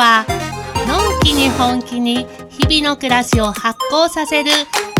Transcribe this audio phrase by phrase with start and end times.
[0.00, 0.24] は
[0.88, 4.50] のんきに本気に日々の暮らしを発酵させる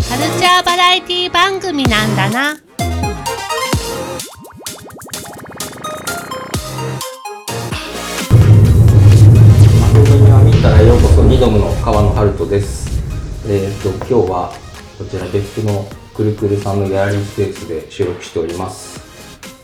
[0.07, 2.53] カルチャーバラエティ番組なんだな。
[2.53, 2.61] 番
[10.05, 12.87] 組は見たらようこそニドムの川野春人です。
[13.47, 14.53] えっ、と今日は
[14.99, 19.01] こちら別府のくるくるさんのギャラリースペースで収録しております。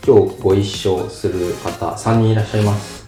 [0.04, 3.06] 今日ご一緒する方3人いらっしゃいます。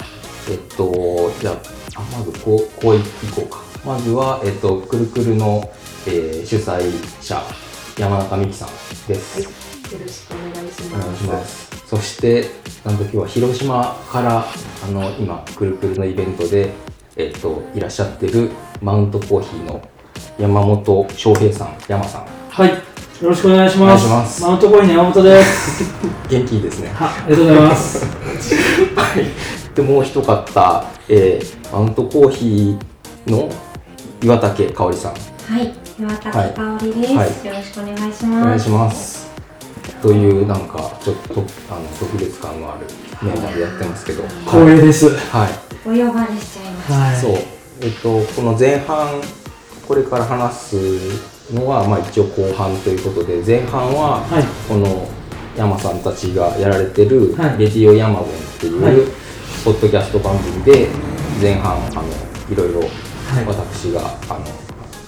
[0.49, 3.01] えっ、とじゃあまずこうこうい
[3.35, 3.59] こうか。
[3.85, 5.71] まずはえっ、とくるくるの、
[6.07, 7.43] えー主催者
[7.99, 8.69] 山中美希さん
[9.09, 9.41] です。
[9.41, 11.23] よろしくお願いしお願います。
[11.23, 11.71] します。
[11.89, 12.47] そして、
[12.85, 14.45] なんと今日は広島から、
[14.85, 16.71] あの、今、くるくるのイベントで、
[17.17, 18.51] えっ、と、いらっしゃってる、
[18.81, 19.83] マウントコーヒーの
[20.39, 22.27] 山本翔平さん、山さん。
[22.49, 24.07] はい、よろしくお願いします。
[24.07, 25.85] お願いしますマウントコインの山本です。
[26.31, 26.91] 元気いいですね。
[26.95, 28.07] は、ありがとうございます。
[28.97, 29.75] はい。
[29.75, 33.49] で、もう一方、えー、マウントコーヒーの
[34.23, 35.13] 岩竹香織さん。
[35.13, 38.45] はい、岩竹香織です、はいよろしくお願いしおます。
[38.45, 39.31] 願いします。
[40.03, 41.41] という、なんか、ちょっと、
[41.71, 42.87] あの、特別感のある
[43.23, 44.25] メンバーでやってますけど。
[44.47, 45.11] 光栄です。
[45.11, 45.51] はい。
[45.87, 46.95] お呼ばれしちゃいました。
[46.95, 47.17] はい。
[47.17, 47.33] そう、
[47.83, 49.21] えっと、この前半、
[49.87, 50.77] これから話す
[51.55, 55.09] のは、まあ、一応後半ということで、前半は、はいこの
[55.57, 58.95] 山さんたちがやられてる、はいレディオヤマボンっていう、はい
[59.65, 60.89] ポッドキャスト番組で、
[61.41, 62.03] 前半、あの、
[62.51, 64.45] いろいろ、はい私が、あの、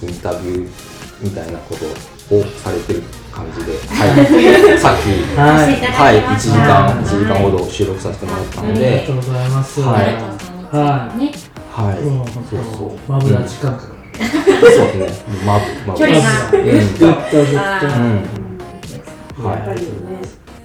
[0.08, 0.68] インタビュー
[1.20, 1.84] みたいなこと
[2.36, 3.02] をされてる
[3.32, 6.12] 感じで、はい、 さっき、はい。
[6.12, 9.80] はい、1ました時間、はい1時間ほど収録させてもらったのありでがと、うございます。
[9.80, 10.16] はい
[10.70, 12.98] 成田さんについはい、もうそう本そう。
[13.06, 13.80] 当、マブダ近く。
[13.82, 15.36] そうですね。
[15.44, 15.98] まぶ、まぶ。
[15.98, 16.62] 距離がうん。
[16.62, 17.86] ぐっとぐっと。
[17.86, 18.32] うん。
[19.44, 19.88] やっぱりね、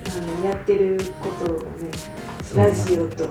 [0.05, 1.89] あのやってることをね、
[2.55, 3.25] ラジオと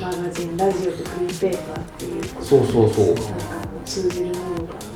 [0.00, 4.88] マガジン、ラジオとフリーペーパーっていうそうそうそうなんかもう通じるものが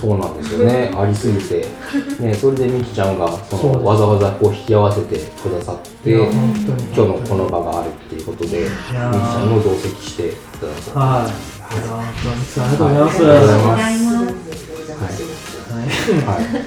[0.00, 0.90] そうなんですよね。
[0.94, 1.66] ありすぎて。
[2.20, 6.92] ね、それでみきちゃんが、その、わざわざこう引き合わせてくださって、いや、今本当に。
[6.92, 10.90] 日のこの場があるっていうことで、みきちやゃんも同席していただいて。
[10.92, 11.32] はい。
[11.62, 12.60] ありがとうございます。
[12.60, 14.16] ありがとうございますありがとうございます。
[14.16, 15.72] 全然お邪魔します。
[15.72, 16.36] はい。
[16.36, 16.66] はい。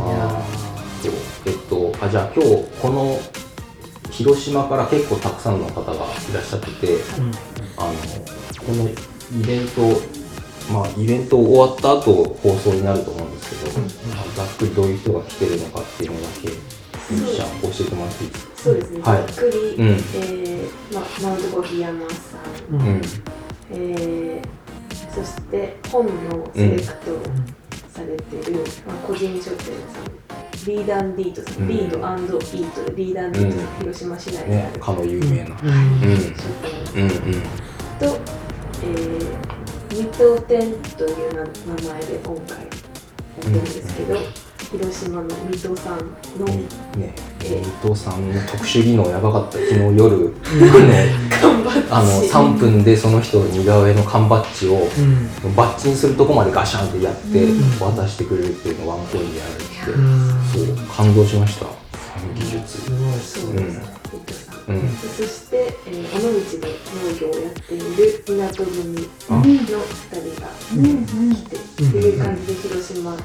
[0.00, 1.12] あーそう。
[1.46, 3.18] えっと、あ、じゃあ今日、この、
[4.12, 5.96] 広島から結構たくさんの方がい
[6.32, 7.32] らっしゃってて、うん。
[7.78, 7.92] あの
[8.64, 8.94] このイ
[9.44, 9.80] ベント、
[10.72, 13.78] まあ、イベント終わった後放送になると思うんですけど、
[14.14, 16.48] まあざっくりどういう人が来てるのかっていうのだけ、
[17.10, 18.52] みきちゃん教えてもらっていいですか？
[18.56, 19.26] そうですね、はい。
[19.26, 19.88] ざっくり、うん。
[19.88, 22.14] えーま、マウントコーヒー山さ
[22.70, 22.80] ん、うん。
[22.80, 23.02] うん、
[23.70, 24.48] えー
[25.14, 27.10] そして本のセレクト
[27.92, 31.68] されてる、まあ、個人書店さん、リーダーディートさん、うん。
[31.68, 35.56] リードイートでリーダーディート広島市内にあねる、かの有名な。
[35.56, 35.58] う。
[35.62, 35.70] うん。
[35.70, 37.10] ん、書店うん、うん、
[37.98, 38.20] と、
[38.82, 39.36] えー、
[39.90, 44.16] 水戸店という名名前で今回やってるんですけど、
[44.72, 49.58] 広島の水戸さんのね、えー伊藤さんの特殊技能やばかった。
[49.58, 50.34] 昨日夜、
[51.90, 54.88] あの、3分でその人の似顔絵の缶バッジを。
[55.44, 55.54] うん。
[55.54, 60.76] バッチンするとこまでガシャンってやってうん渡してくれるっていうのをワンコインでやられてて、うん。
[60.76, 61.66] そう感動しました
[62.34, 63.00] 技術すごい。
[63.20, 63.80] そうです、
[64.12, 64.41] 水戸さん。
[64.68, 64.88] うん。
[64.88, 65.56] そして、
[65.86, 66.68] えー、尾道で
[67.02, 67.84] 農業をやっている
[68.26, 69.54] 港組あの2
[70.10, 70.84] 人がうん。
[70.86, 70.88] う
[71.32, 73.18] ん来て、っていう感じで広島メン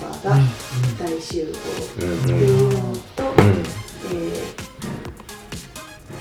[0.00, 0.36] バーが
[0.98, 1.48] 大集合
[2.06, 2.80] うんっていうの
[3.16, 3.36] と、うん。
[4.08, 4.66] えー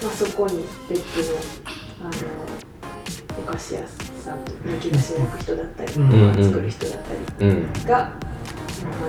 [0.03, 1.39] まあ、そこに別府の
[2.01, 2.11] あの
[3.39, 3.81] お菓子屋
[4.23, 7.73] さんと焼き菓子を焼く人だったり、作る人だったりうん。
[7.83, 8.11] が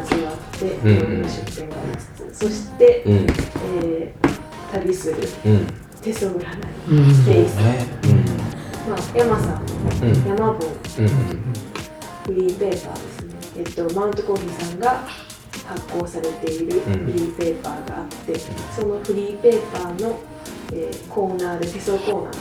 [0.02, 1.12] 交わっていうん。
[1.12, 3.14] ろんな出店がありつつ、そして、うん。
[3.84, 4.35] えー
[4.72, 5.16] 旅する。
[5.44, 5.66] うん。
[6.02, 6.42] 手相占い
[6.90, 7.14] うん。
[7.14, 7.86] スペース、ね
[8.88, 9.62] まあ、山さん
[10.28, 11.08] 山本うん
[12.26, 15.04] フリーペーパーですね、えっと、マウントコーヒーさんが
[15.66, 16.92] 発行されているうん。
[17.06, 20.18] フリーペーパーがあって、そのフリーペーパーの、
[20.72, 22.32] えーコーナーで手相コーナー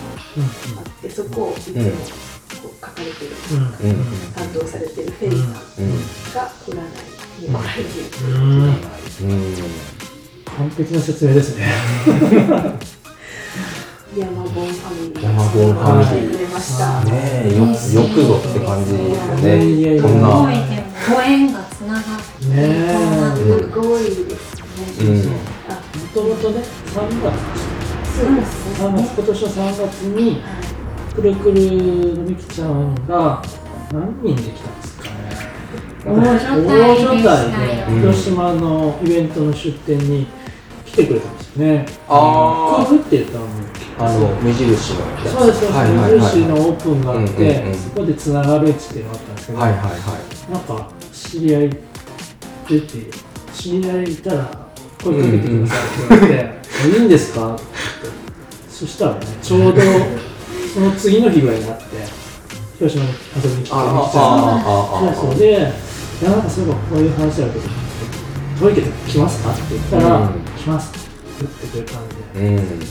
[0.76, 1.96] があってそこをいつもうんこ
[2.66, 3.32] う書かれてる、
[4.36, 5.92] 担当されてるフェリーさんうん
[6.34, 8.10] が占いに来られている。
[8.10, 9.32] といううん。
[9.32, 9.95] うん
[10.58, 11.66] 完璧な説明ですね。
[14.16, 15.24] 山本ファミリー。
[15.24, 16.30] 山本ファミリー。
[16.30, 17.12] 来てくれました、ね
[17.52, 22.04] よよくぞって感じですよいやいやいやねこんすご縁がつながっ
[22.40, 22.56] て、ね
[23.36, 27.36] すごいですね、もともとね、3月、
[28.16, 29.54] そうですね、3月、今年の3
[29.88, 30.42] 月に、
[31.16, 33.42] くるくるのみきちゃんが
[33.92, 35.56] 何人で来たんですかね。
[36.06, 36.14] 大
[37.52, 40.28] で広島のイベントの出店に
[40.96, 41.66] 来てくれたんですよ。
[41.66, 41.86] ね。
[42.08, 43.46] あクーフって言ったの。
[43.98, 45.32] ああの目印のやつ。
[45.32, 46.12] そうですそうです、はいはいはい。
[46.14, 47.78] 無印のオープンがあって、うんうんうん。
[47.78, 50.52] そこでつながる位置っていうのがあったんですけど、はいはいはい。
[50.52, 51.70] なんか知り合い
[52.70, 52.88] 出て
[53.54, 54.68] 知り合いいたら
[55.04, 56.56] 声かけてくださいって言われて
[56.98, 57.64] 「いいんですか?」って。
[58.70, 59.82] そしたらねちょうど
[60.74, 61.84] その次の日ぐらいになって
[62.78, 65.54] 広島に遊びに来てああみたそうでい
[66.26, 67.66] やなんかそういえばこういう話あるけど
[68.60, 70.90] 遠いけど来ますかって言ったら、うん来ます。
[70.90, 71.00] って
[71.42, 72.16] 言ってくれたんで。
[72.58, 72.82] うん。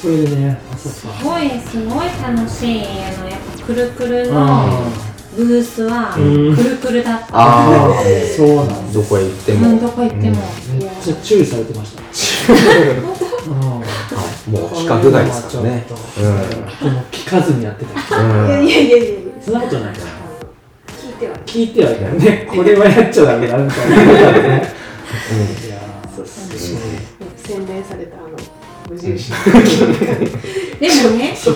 [0.00, 1.12] それでねすか。
[1.24, 4.90] ごいすごい楽しいあのやっぱくるくるのあ
[5.34, 6.54] ブースはうん。
[6.56, 7.26] くるくるだった。
[7.32, 8.36] あー。
[8.36, 9.68] そうなんどこへ行っても。
[9.70, 10.42] うんどこ行っても。
[10.78, 12.52] めっちゃ注意されてました。
[13.48, 13.86] うん
[14.52, 15.84] もう規格外ですからね。
[15.88, 15.98] ちょっ
[16.78, 18.66] とでも聞かずにやってたうん。
[18.66, 20.06] いやいやいやいやそんなことないから。
[20.96, 22.46] 聞いては聞いてはいたよね。
[22.54, 23.96] これはやっちゃダメだみたいな。
[23.96, 24.62] ね
[25.66, 25.75] い
[26.26, 28.28] やーそうそう洗練されたあの
[28.88, 29.32] 無印。
[29.32, 29.36] の
[30.78, 31.54] でもね、さっ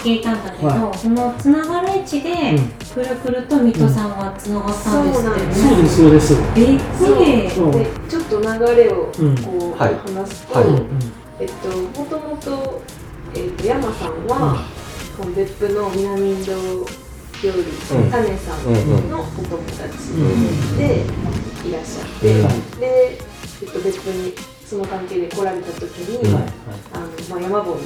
[0.00, 2.72] き聞いたんだけど、はそのつながる位置で、うん。
[2.94, 5.54] くるくると水戸さんがつながったんですってね。
[5.54, 6.34] そうですそうです。
[6.54, 7.50] びっくり。
[8.08, 10.74] ちょっと流れをうんこうはい話すと、はいうん。
[10.74, 10.86] うん
[11.40, 12.82] えっともともと
[13.34, 14.64] えっと山さんは、
[15.18, 16.56] この別府の南インド料
[17.42, 18.10] 理、うん。
[18.10, 20.14] タネさんのお友達う
[20.74, 20.78] ん。
[20.78, 21.04] で
[21.66, 22.80] いらっしゃって、うん。
[22.80, 23.18] で、
[23.72, 24.34] と、別府に
[24.66, 26.44] その関係で来られた時に、うんはい。
[26.92, 27.84] あのまあ、山本ね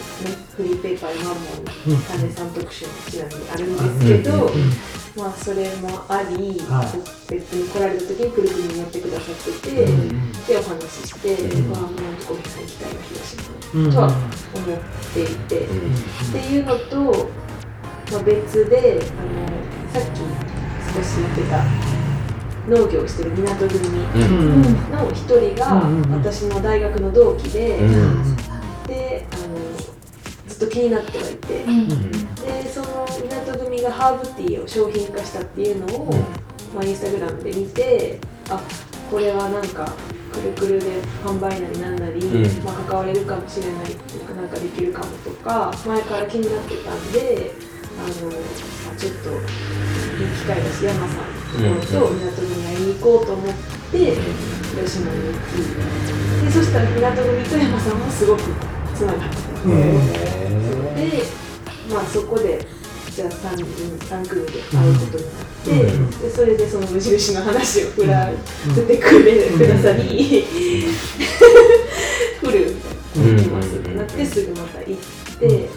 [0.56, 1.40] フリーペーパー山本
[1.88, 4.72] うんさん特集もちなみにあるんですけど、うん
[5.16, 7.32] まあそれもあり、はい。
[7.32, 11.70] 別府に来られた時にくるくるに乗ってくださってて、うんでお話しして、うん。
[11.70, 11.90] まあもう
[12.26, 13.42] コーヒーさん行きたいな広島
[13.74, 14.78] うんとは思っ
[15.14, 15.94] ていて、うん。
[15.94, 15.98] っ
[16.32, 17.28] ていうのと、
[18.12, 19.46] まあ、別であの
[19.92, 20.20] さっき
[20.94, 21.95] 少し言ってた
[22.68, 23.78] 農業をしてる港組
[24.90, 28.36] の一人が私の大学の同期で、うん。
[28.86, 29.56] であの
[30.48, 31.88] ずっと気になってはいて、うん。
[31.88, 36.12] でその港組がハーブティーを商品化したっていうのを、
[36.74, 38.18] まあ、インスタグラムで見て
[38.48, 38.60] あ
[39.10, 39.92] これはなんか
[40.32, 42.64] くるくるで販売なりなんなり、うん。
[42.64, 47.52] まあ、関われるかもしれないっていうかなんかできるかもとか前から気になってたんで
[47.98, 48.36] あの、ま
[48.85, 53.54] あ、ちょっといい機会だし山さんのと港組に会いに行こうと思っ
[53.92, 58.42] て広島に行きでそしたら港組と山さんもすごく
[58.94, 59.36] つながって
[60.94, 61.22] で、
[61.92, 62.66] まあ、そこで
[63.16, 63.64] じゃあ 3,
[63.98, 66.10] 3組で会うことになって、うん。
[66.10, 68.30] でそれでその無印の話を振ら
[68.74, 70.44] せてくれ、くださり、
[72.42, 72.76] 振る
[73.14, 74.94] みたいな、うん行きますってなってすぐまた行っ
[75.38, 75.68] て、で、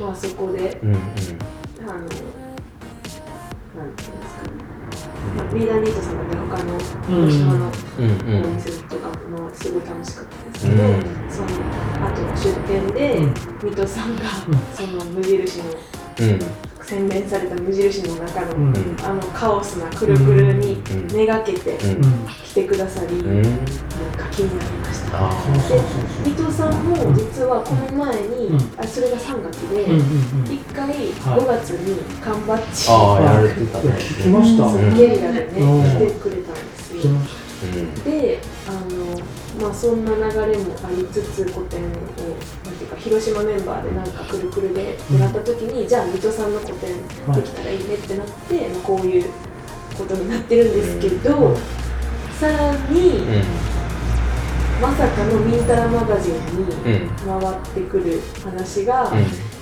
[0.00, 0.94] まあ、そこでうん。
[0.94, 0.98] うん
[1.88, 4.48] あのなんていうんですかね、
[5.36, 7.70] まあ、リーダーニートさんだって他の広島のお
[8.56, 10.90] 店とかもすごい楽しかったですけど、うん
[11.28, 13.20] その後の出店で、
[13.62, 14.22] 水戸さんが、
[14.74, 15.64] その無印の
[16.20, 16.38] うん
[16.82, 21.76] 洗練された無印の中の、うんあのカオスなくるくるにめがけて
[22.44, 24.85] 来てくださり、うんなんか気になりま。
[25.06, 25.84] そうそうそう
[26.24, 26.84] 水戸さん。
[26.84, 28.56] も実はこの前に、うん。
[28.76, 30.52] あそれが3月で、うんうんうん。
[30.52, 33.90] 一回5月に缶バッジああやられてたね。
[33.94, 34.64] 聞きました。
[34.66, 34.96] うん。
[34.96, 35.82] ゲリラでね、うん。
[35.84, 37.00] 来てくれたんですよ。
[37.00, 37.08] 聞き。
[37.08, 38.38] ましうんで
[38.68, 46.90] あの、まあ、そんな流れもありつつ個展をなんていうか広島メンバーでなんかくるくるで出会った時に、じゃあ水戸さんの個展
[47.34, 49.24] できたらいいねってなって、まあ、こういう
[49.96, 51.56] ことになってるんですけど、
[52.38, 53.75] さらに、うん
[54.80, 57.08] まさかのミンタラマガジンにうん。
[57.40, 59.10] 回ってくる話が、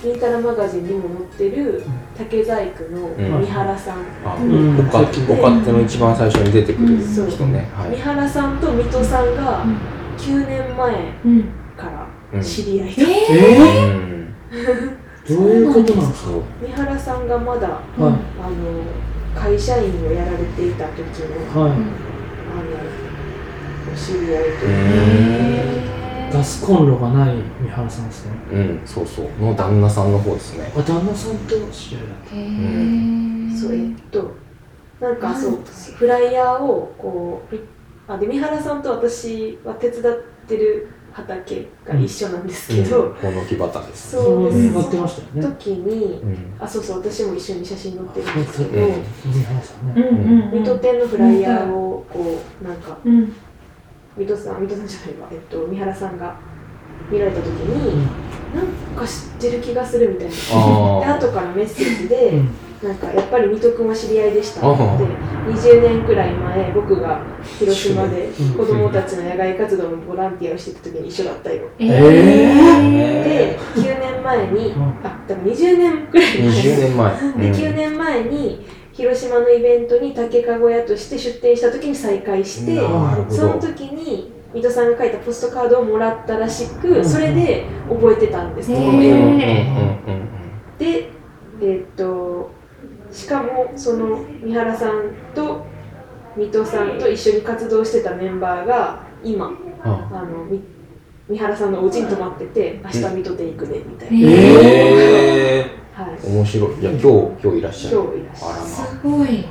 [0.03, 1.83] ミンタラマガジンにも載ってる
[2.17, 4.79] 竹細工の三原さん、あうん。
[4.79, 7.69] おかお勝手の一番最初に出てくる人ね。
[7.73, 7.91] はい。
[7.91, 9.77] 三原さんと水戸さんがうん。
[10.17, 11.43] 9年前うん。
[11.77, 14.33] から知り合いだ、うん。
[14.51, 16.29] ー、どういうことなんですか？
[16.61, 17.81] 三原さんがまだはい。
[18.01, 18.19] あの
[19.33, 20.99] 会社員をやられていた時
[21.53, 23.04] のはい、あのお
[23.95, 24.43] 知り合い
[26.31, 28.31] とガスコンロがない三原さんですね。
[28.51, 29.29] うんそうそう。
[29.41, 30.71] の旦那さんの方ですね。
[30.75, 33.57] あ旦那さんと知り合いだっへー。
[33.57, 34.31] そうえっと
[34.99, 35.59] なんかそう
[35.97, 37.55] フライヤーをこう
[38.07, 40.15] あで三原さんと私は手伝っ
[40.47, 44.11] てる畑が一緒なんですけど、この木端です。
[44.11, 45.55] そうです、ってましたよね。
[45.55, 46.53] 時にうん。
[46.59, 49.03] あそうそう私も一緒に写真載ってるんですけど、うん。
[49.31, 50.55] 三原さんうんね、うん。
[50.57, 50.63] うん。
[50.63, 53.33] 水戸店のフライヤーをこうなんかうん
[54.17, 56.35] 水戸さん水戸さんじゃないわ、えっと、三原さんが
[57.11, 58.05] 見られた時に、
[58.55, 60.33] なんか知ってる気がするみたいな。
[60.33, 60.37] で
[61.05, 62.49] あ後からメッセージで、うん。
[62.83, 67.21] なんかやっぱり水戸君は知り合いでしたあで20年くらい前僕が
[67.57, 68.53] 広島でうん。
[68.53, 71.67] 子供たちの野外活動のボランティアをしてた時に一緒だったよ。
[71.79, 74.83] えで9年前にうん。
[75.03, 76.47] あ多分20年くらい前。
[76.49, 77.11] 20年前。
[77.13, 77.19] で
[77.53, 82.77] 9年前に広島のイベントに竹かご屋として出店した時に再会して
[83.29, 86.79] その時に水戸さんが書いたポストカードをもらったらしうん。
[86.79, 88.73] くそれで覚えてたんです。
[88.73, 89.37] この絵を
[90.79, 91.09] で
[91.61, 92.51] えーっと
[93.11, 95.65] しかもその三原さんと
[96.37, 99.51] 水戸さんと一緒に活動してたメンバーが今
[99.83, 100.09] あ。
[100.13, 100.61] あのみ
[101.27, 106.81] 三原さんのお家に泊まってて明日水戸で行くねみたいな、へえはい面白い。
[106.81, 107.07] じゃあ今日
[107.41, 107.97] 今日いらっしゃる。
[107.97, 109.45] 今日いらっしゃるあらますごい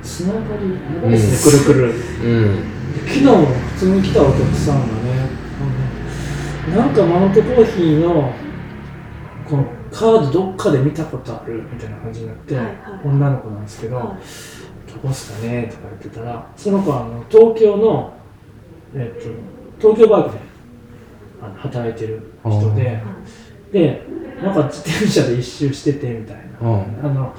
[0.00, 0.68] つながり
[1.02, 1.94] 長いですね、くるくる。
[2.22, 2.44] うん。
[2.44, 2.56] うん。
[3.04, 5.28] 昨日も普通に来たお客さんがね、
[6.76, 8.32] なんかマウントコーヒーの
[9.44, 14.06] このカードどっかで見たことあるみたいな感じになって、はいはい女の子なんですけど、はい
[14.92, 18.14] どこっすかねとか言ってたら、その子はあの東京の、
[18.94, 19.28] えっと、
[19.80, 20.38] 東京バイクで
[21.42, 23.02] あの働いてる人で、
[23.72, 24.02] で、
[24.42, 26.68] なんか自転車で一周しててみたいな。
[26.68, 26.80] うん。
[27.02, 27.34] あの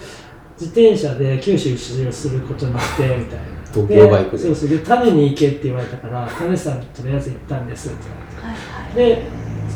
[0.60, 3.60] 自転車で九州一周することになって みたいな。
[3.74, 7.98] 東京バイクでそうそうで種に行けって言われたから種さんとりあえず行ったんですって
[8.96, 9.28] 言われてで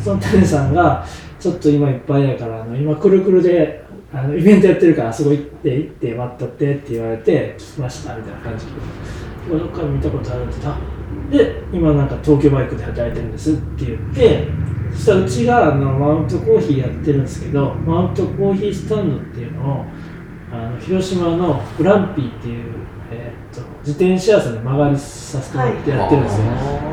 [0.03, 1.05] その種さんが
[1.39, 8.71] ちょっと今いっぱいやからあの今くるくるであのイベントやってるからあそこ行って行って待っとってって言われて聞きましたみたいな感じで
[9.57, 10.79] どっかで見たことあるって言った
[11.31, 14.47] で今なんか東京バイクで働いてるんですって言って
[14.93, 19.85] そしたらうちがあのマウントコーヒーやってるんですけどマウントコーヒースタンドっていうのを
[20.51, 22.63] あの広島のグランピーっていう、
[23.11, 26.45] えーっと自転車屋さんで曲がりさせてもらってやってるんですよ、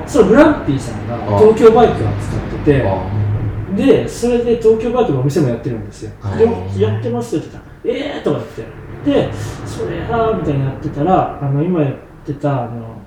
[0.06, 6.12] そのグランピーさんが東京バイクを使っててあでそれで東京バイクのお店もやってるんですよ。
[6.20, 6.44] あで
[6.78, 8.80] やってますよって言ったら「ええー!」とか言って。
[9.04, 9.32] で
[9.64, 11.94] それはみたいにやってたらあの今やっ
[12.26, 13.00] てたあの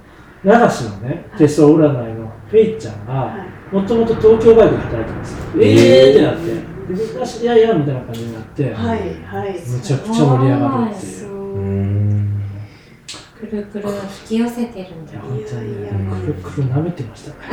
[0.44, 5.40] 流しのね手相占いのフェイちゃんがはいもともと東京バイクで働いてますよ。
[5.60, 6.46] ええーってなって。
[6.46, 11.34] でみんな知り合いやみたいな感じになって、はいはいむちゃくちゃ盛り上がるっていう。
[13.40, 13.94] くるくる引
[14.28, 15.12] き寄せてるんだ。
[15.14, 15.76] いや本当に
[16.22, 17.36] くるくる舐めてましたね。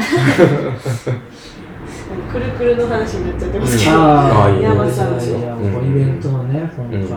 [2.33, 5.15] くるくるの話になっちゃってますけど、ああ山さん。
[5.15, 7.09] いやいやもうイベントのね今回、うん。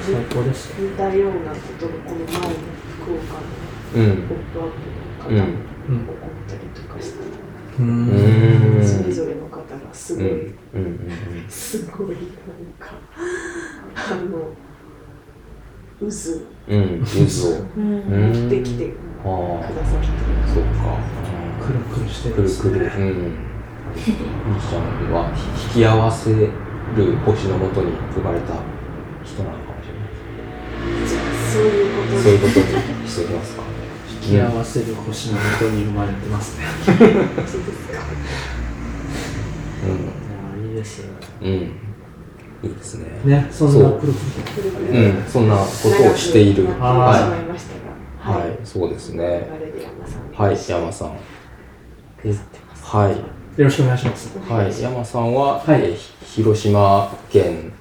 [0.00, 0.80] 最高でした。
[0.82, 2.40] よ似たようなことがこの前の
[3.02, 3.20] 福岡
[3.98, 4.16] のうん。
[4.28, 4.66] ポップアッ
[5.28, 5.36] プうん。
[5.36, 7.20] の方に起こったりとかした
[7.80, 8.82] うん。
[8.84, 10.54] それぞれの方がすごい、うん。
[10.74, 11.46] うん。
[11.48, 12.16] すごいなん。
[12.78, 12.92] か
[13.94, 14.52] あの
[16.00, 16.06] 渦。
[17.48, 17.64] を。
[17.74, 18.94] 持ってきてく。
[19.74, 20.06] ださって
[20.52, 20.98] そうか。
[21.64, 22.46] くるくるしてくるん。
[22.46, 22.84] ですねくる。
[22.86, 23.36] うん。
[23.96, 24.82] ちゃん。
[25.12, 25.16] は
[25.74, 26.52] 引き合わせる
[27.24, 28.54] 星のもとに生まれた
[29.24, 31.08] 人なのかもしれない。
[31.08, 32.50] じゃあそういうことそういうこと
[33.02, 33.69] にしておきますか。
[34.22, 37.10] 引き合わせる星のもとに生まれてますねいや
[40.68, 41.02] いいです
[41.40, 41.48] うん。
[41.48, 41.56] うん。
[42.62, 43.06] いいですね。
[43.24, 45.24] ねそんなうん。
[45.26, 46.66] そんなことをしている。
[46.78, 48.58] はまいはい。
[48.62, 49.48] そうですね。
[50.36, 50.56] はい。
[50.68, 51.16] 山さん。
[52.22, 52.34] え
[52.82, 53.40] はい。
[53.60, 57.72] よろしくお願いしますはい、山さんは、はい広島県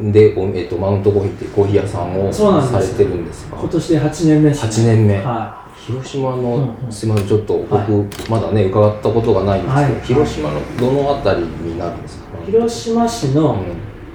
[0.00, 3.56] で、おえっとマウントコーヒーっていうコーヒー屋さんをされてるんですか？
[3.58, 9.74] 今年で8年目です、8年目、は広島の、うんうんすみませんちょっと僕、はまだね伺ったことがないんです
[10.08, 10.28] けど、はい。
[10.28, 12.38] 広島のどのあたりになるんですか？
[12.42, 12.46] い。
[12.46, 13.64] 広島市うのん。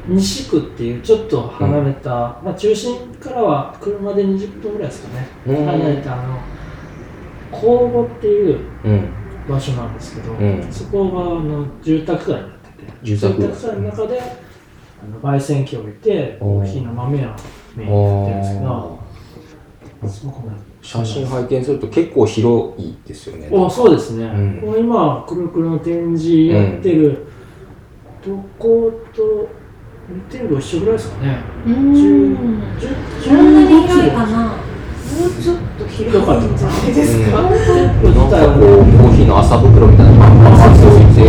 [0.08, 5.66] 西区っていうちょっと離れた、まあ、中心からは車で20分ぐらいですかね、うん。
[5.66, 6.40] 離れたあの
[7.52, 9.10] 公募っていううん。
[9.50, 10.68] 場所なんですけど、うん。
[10.72, 12.94] そこがあの住宅街になってて。
[13.02, 13.42] 住宅。
[13.42, 14.22] 街街の中で
[15.06, 16.66] あの焙煎機を置いてコー。
[16.66, 17.36] ヒーの豆や
[17.76, 18.70] メインにやってるんですけあ
[20.02, 23.50] どすごくね写真拝見すると結構広いですよね。
[23.52, 24.62] おそうですね、うん。
[24.62, 27.26] これ今くるくるの展示やってる、
[28.24, 29.50] どこと
[30.08, 31.40] 見てるの一緒ぐらいですかね。
[31.66, 31.74] うん。
[31.94, 32.38] 10
[33.24, 34.54] そんなに広いかなも
[35.26, 37.56] うちょっと広いんじゃないですか、なんか
[38.54, 41.20] こうコーヒーの麻袋みたいなのがバーッと置いて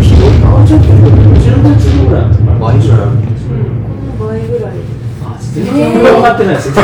[0.00, 0.46] 広いな。
[0.64, 4.76] ちょっと15坪ぐらい倍ぐらいあるこの倍ぐらい。
[5.22, 6.68] あ全然分かってないです。
[6.68, 6.82] よ本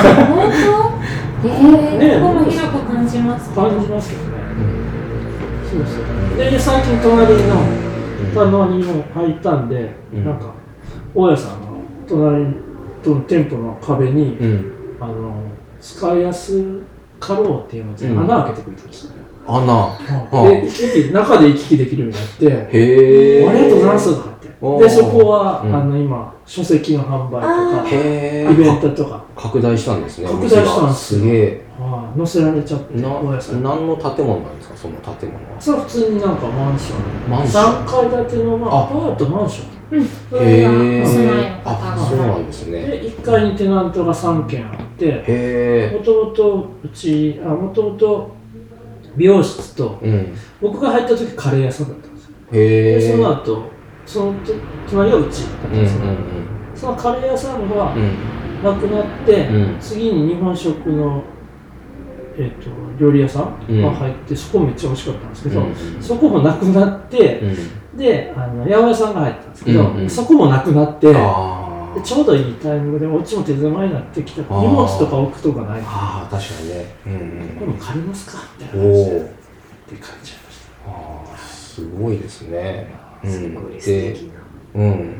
[1.43, 1.49] 当？
[1.49, 1.49] え
[1.99, 4.29] ねー、ここも広く感じます感じますけどね
[5.71, 6.01] そうそ
[6.35, 7.49] うで最近隣の
[8.35, 10.25] 隣にも入ったんで、うん。
[10.25, 10.53] なんか
[11.15, 12.55] 大家さんの隣
[13.03, 14.73] との店舗の壁に、うん。
[15.01, 15.33] あの
[15.81, 16.83] 使いやす
[17.19, 18.21] かろうっていうので、うん。
[18.21, 19.11] 穴開けてくれたんですよ。
[19.13, 19.99] ね、穴。
[20.31, 22.45] で中で行き来できるようになって
[22.77, 24.30] へえありがとうございます
[24.61, 25.75] でそこは、うん。
[25.75, 31.21] あの今書籍の販売とかへイベえントとか、拡大したんですね拡大したんですよ。
[31.21, 31.65] すげえ。
[31.79, 32.19] はい。
[32.19, 35.61] 載せられちゃって何の建物なんですかその建物は？
[35.61, 37.31] そ普通になんかマンション。
[37.31, 37.87] マンション。
[37.87, 38.85] 3階建ての、まあ、あ。
[38.85, 39.71] アパートマンション。
[39.93, 39.97] へ
[40.31, 42.87] 上がえあがそうなんですね。
[42.87, 48.37] で1階にテナントが3軒あってもともとうちあもともと
[49.17, 50.37] 美容室とうん。
[50.61, 52.35] 僕が入った時カレー屋さんだったんですよ。
[52.53, 53.80] へえでその後
[54.11, 54.53] そのと
[54.91, 55.45] 隣はうち。
[55.45, 56.03] だったんですよ、
[56.75, 57.95] そのカレー屋さんが
[58.65, 59.79] なくなって、うん。
[59.81, 61.23] 次に日本食の、
[62.37, 66.03] えっと料理屋さんが入って、そこめっちゃ美味しかったんですけど、うん。
[66.03, 67.47] そこもなくなって、う
[67.97, 67.99] ん。
[67.99, 70.11] であの八百屋さんが入ったんですけど、うんうん。
[70.11, 71.13] そこもなくなって
[72.03, 75.83] ちょうどいいタイミングでお家も手狭になってきた荷物とか置くとかない。
[75.85, 76.95] ああ確かにね。
[77.07, 78.43] うんこれも借りますか？
[78.59, 79.33] みたいな感じでで借
[79.93, 80.91] りちゃいました。
[80.91, 82.89] ああすごいですね。
[83.05, 84.31] うんすごい素で敵な。
[84.75, 85.15] うん。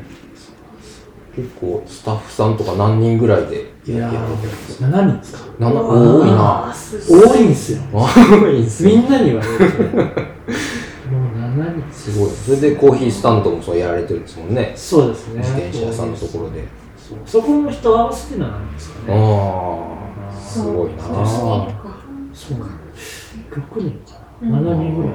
[1.35, 4.87] 結構スタッフさんとか何人ぐらいでいややられてるんですか？
[4.87, 5.39] ー7人ですか。
[5.59, 6.73] 多いあな
[7.07, 7.81] 多いんですよ。
[7.93, 8.89] 多いんすよ。
[8.89, 11.93] みんなに言われるもう7人。
[11.93, 12.29] すごい。
[12.31, 14.73] それでコーヒースタンドもそうやられてるんですもんね。
[14.75, 15.39] そうですね。
[15.39, 16.67] 自転車屋さんのところで。
[16.97, 19.13] そうそこの人合わせて7人ですかね。
[19.13, 19.17] あ
[20.29, 21.03] あすごいな。
[21.03, 21.25] そうか
[22.33, 23.37] そうなんです。
[23.51, 24.67] 6人かな、うん。
[24.67, 25.11] 7人ぐらい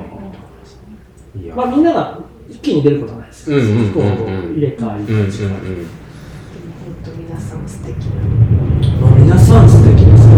[1.55, 3.93] まあみんなが一気に出ることはないですうんうんうんうん。
[3.93, 4.03] こう
[4.55, 5.37] 入れ替わりうんうん本
[7.05, 8.23] 当皆さん素敵な
[9.01, 10.33] まあ皆さん素敵ですね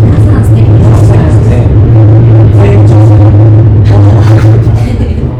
[0.00, 1.54] 皆さん素敵ですね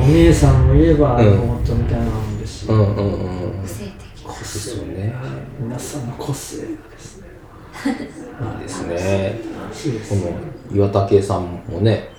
[0.03, 2.47] お姉さんもいれば、うん妹みたいなのもいる。
[2.47, 3.65] し、うんうんうん
[4.25, 5.15] 個性的ね
[5.59, 6.65] 皆さんの個性が
[8.59, 9.41] ですね
[9.87, 12.11] いいですねこの岩竹さんもね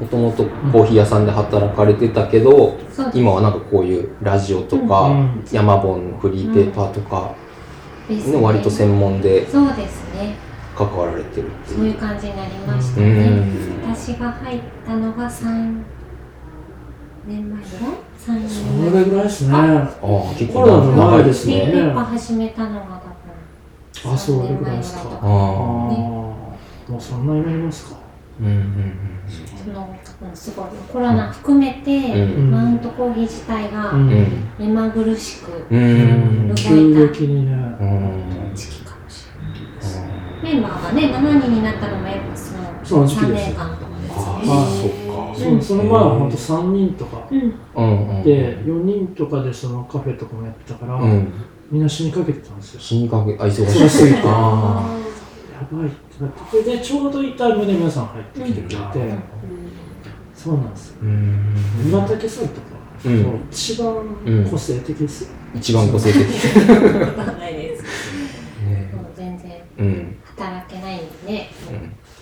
[0.00, 2.76] もともとコーヒー屋さんで働かれてたけど、
[3.14, 5.44] 今はなんかこういうラジオとか、うん。
[5.50, 7.34] 山本のフリーペーパーとか、
[8.08, 8.36] ね。
[8.40, 10.36] 割と専門でそうですね。
[10.76, 13.52] 関わられてるってそういいうう感じになりましたうねん。
[13.92, 15.82] 私が入ったのが3
[17.26, 19.00] 年前ぐらい？3そ年前。
[19.04, 19.54] れぐらいですね。
[19.56, 23.02] ああ結構コロナの前ですフリーペねーパー始めたのが
[24.04, 25.00] 多分あそう3年前ぐらいですか。
[25.10, 25.26] ああ。
[25.26, 26.56] も
[26.96, 27.96] うそんなになりますか。
[28.40, 28.54] うんうん
[29.74, 32.50] そのすごいコロナ含めて、うん。
[32.50, 34.08] マウントコーヒー自体がうん。
[34.08, 35.80] うん目まぐるしくうん。
[35.80, 40.00] うん動急いた激にねうん時期かもしれないです。
[40.42, 44.52] メンバーがね7人になったのもやっぱそのその時期3です年間とかあですね。
[44.52, 45.34] あそっか。
[45.38, 47.28] そうその前は本当3人とか。
[47.30, 47.54] うん。
[47.76, 48.24] うんうん。
[48.24, 51.32] で4人とかでそのカフェとかもやってたから、うん。
[51.70, 52.80] みんな死にかけてたんですよ。
[52.80, 54.06] 死にかけあ忙しい。
[54.08, 54.98] ぎてあ
[55.52, 59.22] やばいってなってそれでちょうどいいタイ皆さん入ってきてくれて、うん。
[60.34, 60.96] そうなんですよ。
[61.88, 62.60] 岩竹さんとか、
[63.04, 63.46] うん。
[63.50, 66.20] 一番個性的ですよ、一番個性的。
[67.16, 67.82] わかんないです。
[68.64, 68.92] ね。
[68.94, 70.16] もう全然うん。
[70.24, 71.50] 働けないんでね。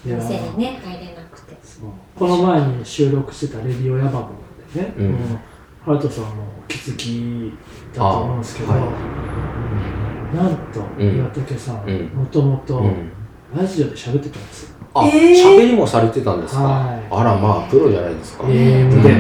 [0.04, 1.56] いやー店にね入れなくて。
[1.62, 1.90] そう。
[2.14, 4.30] この前に収録してた「レディオヤバボン」
[4.74, 5.38] でね、うん。
[5.84, 7.52] ハルトさんもお気づき
[7.94, 11.16] だと思うんですけど、なんとうん。
[11.16, 12.06] 岩竹さんうん。
[12.14, 13.12] もともとうん
[13.54, 14.64] ラジオで喋ってたんです。
[14.70, 17.02] よ、あ、え喋、ーりもされてたんですか、はい。
[17.10, 19.10] あらまあプロじゃないですか、AM で、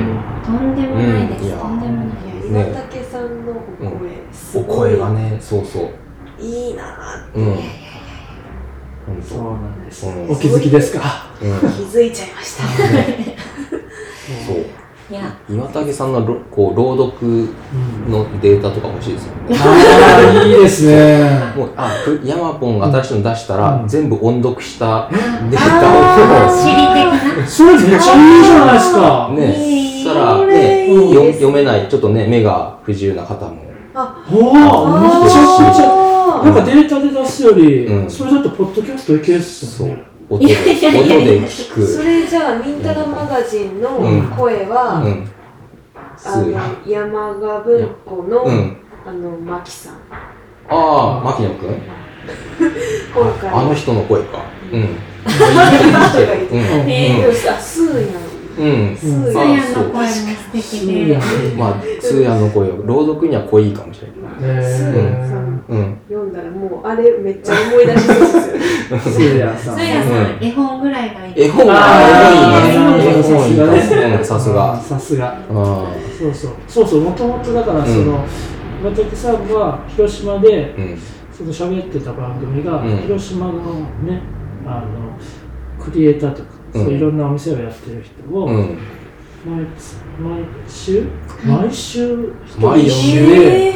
[0.44, 1.56] とんでもないです、うんいや。
[1.58, 2.48] とんでもないです。
[2.48, 3.54] 岩竹さんのお
[3.98, 4.90] 声、すおごい。
[4.90, 5.90] 声がねそうそう。
[6.42, 7.44] いいなぁうん。
[7.54, 7.62] 本
[9.22, 11.26] 当そうなんです、うんお気づきですか？
[11.40, 11.48] うん。
[11.60, 12.64] 気づいちゃいました。
[14.44, 14.64] そう
[15.08, 17.36] 岩竹さんのろこう朗読う
[18.08, 18.10] ん。
[18.10, 19.56] のデータとか欲しいですよね。
[19.58, 21.52] ああいいですね。
[21.56, 23.88] もうあふヤマポンが新しいの出したら、うん。
[23.88, 27.46] 全部音読したデーあ地理的な。
[27.46, 33.62] それめっちゃいいじゃないですタかをねそしたら読めないちょっとね目が不自由な方も。
[34.30, 38.10] おおめちゃくちゃあなんかデータで出すより、うん。
[38.10, 39.88] それだとポッドキャストいけるっすそう。
[39.88, 41.86] よね音で聞く。
[41.86, 43.90] それじゃあ、ミンタラマガジンの
[44.36, 45.30] 声は、うん。
[46.24, 46.50] あの、
[46.86, 48.76] 山賀文庫の、うん。
[49.06, 49.94] あの、マキさん。
[50.68, 51.68] ああ牧野くん？
[53.14, 53.50] 今回。
[53.50, 54.42] あの人の声か。
[54.72, 54.80] うん。
[58.58, 58.96] うん。
[58.96, 59.14] スー
[59.76, 59.92] の声。
[60.02, 61.18] も素敵で
[61.56, 69.00] まあ通夜の声を朗読には濃いかもしれないスーヤンさんうん読んだらもう、あれめっちゃ思い出しそうですよね。
[69.00, 69.76] スーヤさん。
[69.76, 71.72] スーヤさん絵本ぐらいがいい絵本が
[72.30, 72.34] い
[73.50, 74.24] いいね。
[74.24, 74.80] さすが。
[74.80, 75.36] さすが。
[75.50, 76.52] あそうそう。
[76.68, 78.24] そうそうもともとだからその、
[78.82, 80.74] 岩竹さんは広島で
[81.32, 82.98] その喋ってた番組が、うん。
[82.98, 83.52] 広島の
[84.04, 84.22] ね
[84.66, 85.18] あの
[85.84, 86.84] クリエイターとか、うん。
[86.84, 88.78] そういろんなお店をやってる人を、うん。
[89.44, 89.64] 毎
[90.20, 91.06] 毎週？
[91.44, 93.72] 毎週一人毎週？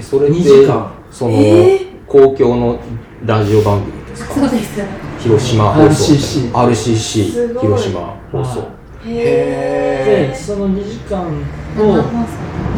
[0.00, 0.90] それって2時間。
[1.10, 2.78] その、え公共の
[3.24, 4.34] ラジオ番組ですか？
[4.34, 4.80] そうです
[5.18, 6.12] 広島放送。
[6.12, 8.68] RCC RCC 広島放送。
[9.04, 11.24] へでその2時間
[11.76, 12.08] 生を放送。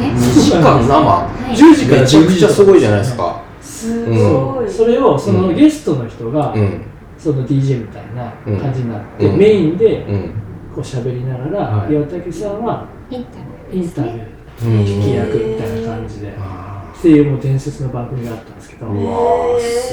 [0.00, 1.05] ね2時間生？
[1.05, 1.55] はい。
[1.55, 3.42] 10時からめちゃくちゃすごいじゃないですか。
[3.61, 4.55] ーすうん。
[4.55, 6.83] ごい、それをそのゲストの人が、うん。
[7.18, 9.38] その DJ みたいな感じになって、うん。
[9.38, 10.31] メインでうん。
[10.74, 11.92] こう喋りながら、はい。
[11.92, 13.31] 岩竹さんはインタ
[13.72, 14.27] ビューインタビュー
[14.64, 16.63] うん聞き役みたいな感じで、あ
[17.05, 18.87] っていうもう伝説の番組があったんですけど、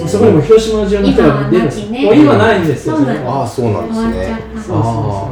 [0.07, 3.27] そこにも広島中の人が出るんですもう今ないんですよそうなんです。
[3.27, 4.39] ああそうなんですね。
[4.55, 5.31] そうそうそ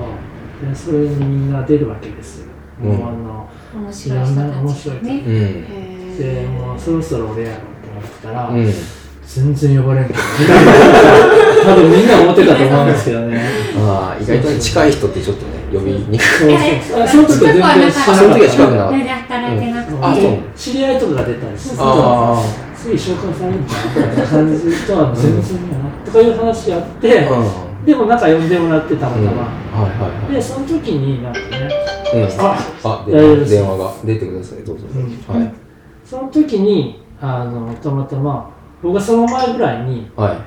[0.62, 0.70] う。
[0.70, 2.48] でそれにみんな出るわけですよ、
[2.84, 2.92] うん。
[2.98, 3.50] もうあの
[3.82, 5.24] 面白い人たちがね。
[5.26, 6.18] うん。
[6.18, 8.74] でもうそろそろ俺やろうと思ってたら、うん。
[9.26, 10.20] 全然呼ばれんけど
[11.64, 13.42] 多分みんな思ってたと思うんですけどね。
[13.78, 16.26] ああ意外と近い人ってちょっとね呼びにくい。
[16.28, 16.50] そう
[16.82, 20.38] そうあその時は全然その時は近くなかったそれで働いてなくて、あそう。
[20.56, 22.44] 知り合いとかが出たりするとあ
[22.76, 26.34] つい紹介されるみたいな感じとは全然やなとかいう。
[26.38, 27.28] 話があって、
[27.86, 29.22] でもなんか呼んでもらってたまたう。
[29.22, 31.70] んま、はいはいはいでその時になんかね
[32.14, 32.18] う。
[32.20, 34.80] んああ大丈夫です電話が出てくださいどう。
[34.80, 34.86] ぞ
[36.06, 38.50] その時にあのたまたま
[38.82, 40.38] 僕がその前ぐらいにはい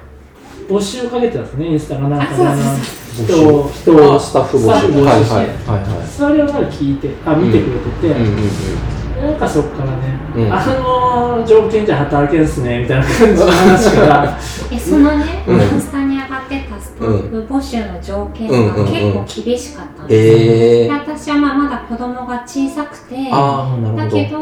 [0.68, 4.86] 募集をかけてたんですねインスタかなんかであそうあの募人を人をあスタッフ募集。
[4.86, 5.98] してはいはいはい。
[5.98, 9.30] はいそれをなんか聞いてあ見てくれてて、うんうんうん。
[9.30, 10.52] なんかそっからね、うん。
[10.52, 14.38] あの条件じゃ働けんすねみたいな感じの話から。
[14.72, 15.60] えそのね、うん。
[15.60, 23.28] インスタに上がってたスタッフ募集の条件が結構厳しかったんですよ、私はまあまだ子供が小さくて。
[23.30, 24.04] ああなるほど。
[24.04, 24.38] だけど、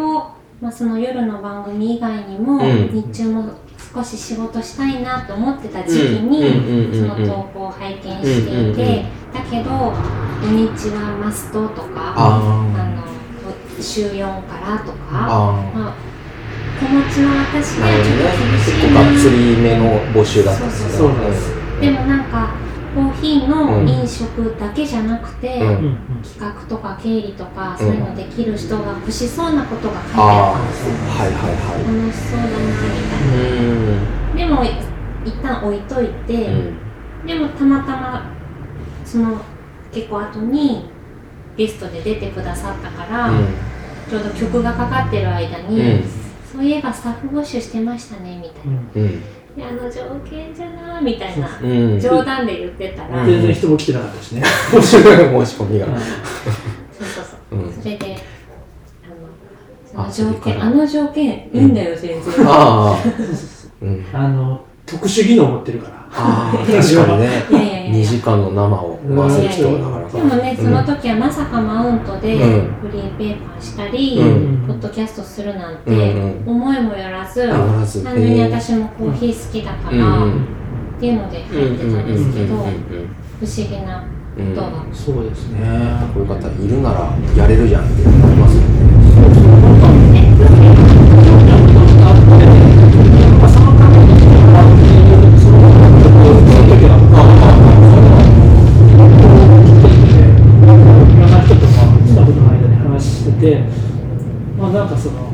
[0.61, 2.91] まあ、その夜の番組以外にも、うん。
[2.93, 3.45] 日中も
[3.95, 9.93] 少し仕事したいなと思ってた時期にうんその投稿を拝見していて、だけど
[10.41, 12.39] 土日はマストとかあ
[12.97, 15.95] の週4からとかあまあ、
[16.79, 21.61] 子持ちの私になるほどねはちょっと厳しい結構がっつりめの募集だったんですね。
[21.81, 22.55] でもなんか
[22.95, 30.95] コーヒーの飲食だけじゃなくて、企画とか経理とかそういうのできる人が欲しそうなことが書いてあったんですよ。
[30.95, 32.73] はいはいは楽しそうだなみ
[34.35, 34.65] たいなでも
[35.25, 37.27] 一旦置いといて、うん。
[37.27, 38.33] でもたまたま
[39.05, 39.41] その
[39.93, 40.91] 結構後に
[41.57, 43.31] ゲストで出てくださったから、
[44.09, 46.05] ちょうど曲がかかってる間に、うん。
[46.51, 48.81] そういえばスタッフ募集してましたねみたいな、
[49.63, 52.01] あの条件じゃなみたいなうん。
[52.01, 53.31] 冗談で言ってたら、うん。
[53.31, 54.43] 全然人も来てなかったしね。
[54.71, 55.87] 申し込みが。
[55.87, 57.61] そうそうそう。
[57.61, 57.73] うん。
[57.73, 58.17] それで
[59.95, 62.99] あのあその条件あの条件いいんだよ全然、ああ。
[63.83, 64.07] うん。
[64.13, 66.00] あの、特殊技能持ってるから。
[66.13, 67.47] ああ 確かにね。
[67.51, 67.93] いやいやいや。
[67.93, 70.17] 2時間の生を回せる人はなかなか。
[70.17, 72.93] でもね、その時はまさかマウントでフうん。
[72.93, 74.65] リーペーパーしたり、うん。
[74.67, 75.91] ポッドキャストするなんて
[76.47, 84.05] うん思いもよらず、単純に私もコーヒー好きだから、っていうのでうん入ってたんですけど、不思議な
[84.37, 85.61] ことが、そうですね。
[85.61, 85.69] ね
[86.13, 89.50] こういう方いるならやれるじゃんってなりますよね
[104.59, 105.33] まあなんかその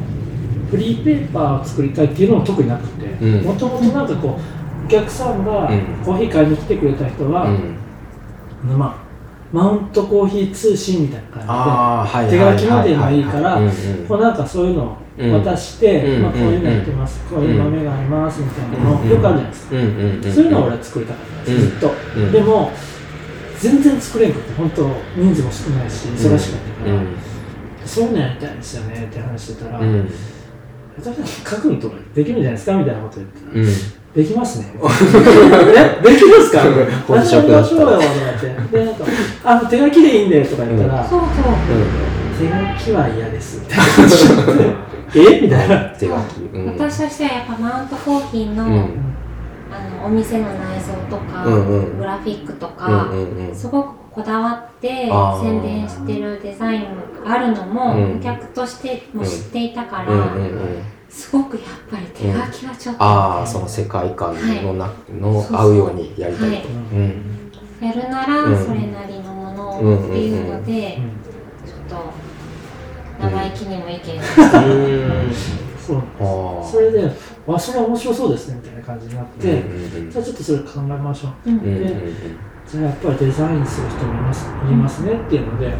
[0.70, 3.44] フリーペーパーを作りたいっていうのも特になくてうん。
[3.44, 4.38] もともとなんかこ
[4.82, 5.80] うお客さんがうん。
[6.04, 8.78] コーヒー買いに来てくれた人は、うん。
[8.78, 9.06] まあ
[9.52, 13.60] マウントコーヒー通信みたいな感じで手書きまでもいいから
[14.08, 14.96] こうなんかそういうのを
[15.40, 19.70] 渡して、うんまあ、こういうのやってます、こういう豆がありますみたいなの、うんよくあるじゃないですか、
[20.34, 22.32] そういうのを俺は作りたかったんです、ずっと、うん。
[22.32, 22.72] でも
[23.60, 27.06] 全然作れんくて本当人数も少ないし忙しかったから、うん
[27.86, 30.10] そういうのやりたいんですよねって話してたら、うん。
[30.98, 33.66] 私は書くのとかできるんじゃないですかみたいなこと言ったら、うん。
[34.14, 34.72] できますね。
[34.80, 36.62] え、できますか？
[37.08, 38.78] 私もやりましょうよとか言って。
[38.78, 39.04] で、なんか、
[39.44, 41.30] あの、手書きでいいんでとか言ったら、そうそう
[42.38, 43.84] 手書きは嫌ですみたいな
[45.14, 45.40] え？
[45.40, 45.76] みたいな。
[45.98, 46.40] 手書き。
[46.52, 46.66] うん。
[46.68, 48.70] 私としてはやっぱマウントコーヒーの,、うん。
[49.70, 51.98] あのお店の内装とか、うんうん。
[51.98, 53.54] グラフィックとうんか、うんうん。
[53.54, 55.10] すごくこだわって
[55.42, 56.88] 宣伝してるデザインが
[57.28, 58.18] あるのも、うん。
[58.18, 60.82] お客としても知っていたから、うんうんうん。
[61.08, 66.68] すごくやっぱり手書きはちょっと、ああその世界観のなの合うようにやりたいと。
[66.68, 66.76] はい。
[66.92, 67.50] うん。
[67.80, 68.64] やるならうん。
[68.64, 70.98] それなりのものをっていうので、
[71.66, 72.12] ちょっと
[73.20, 74.64] 生意気にも意見が。
[74.64, 75.32] うん。
[76.64, 77.10] それで、
[77.48, 80.10] あ、それは面白そうですねみたいな感じになって、うんうんうん。
[80.10, 81.50] じゃあちょっとそれ考えましょう。
[81.50, 81.58] うん。
[81.58, 81.82] うんうんうん。
[81.82, 85.72] でじゃあやっぱりデザインする人もいますいますねっていうので、うん。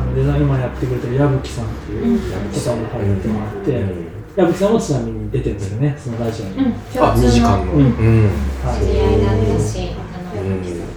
[0.00, 6.72] あのデザインマンやってくれてる矢吹さんっていう方に入ってもらって、矢吹さんもちなみに出てるんですよねそのラジオに、うん。
[6.98, 7.72] あ2時間の。
[7.72, 7.80] うん。
[7.82, 8.26] うん。
[8.66, 8.84] はい。
[8.84, 9.78] 知り合いなんだし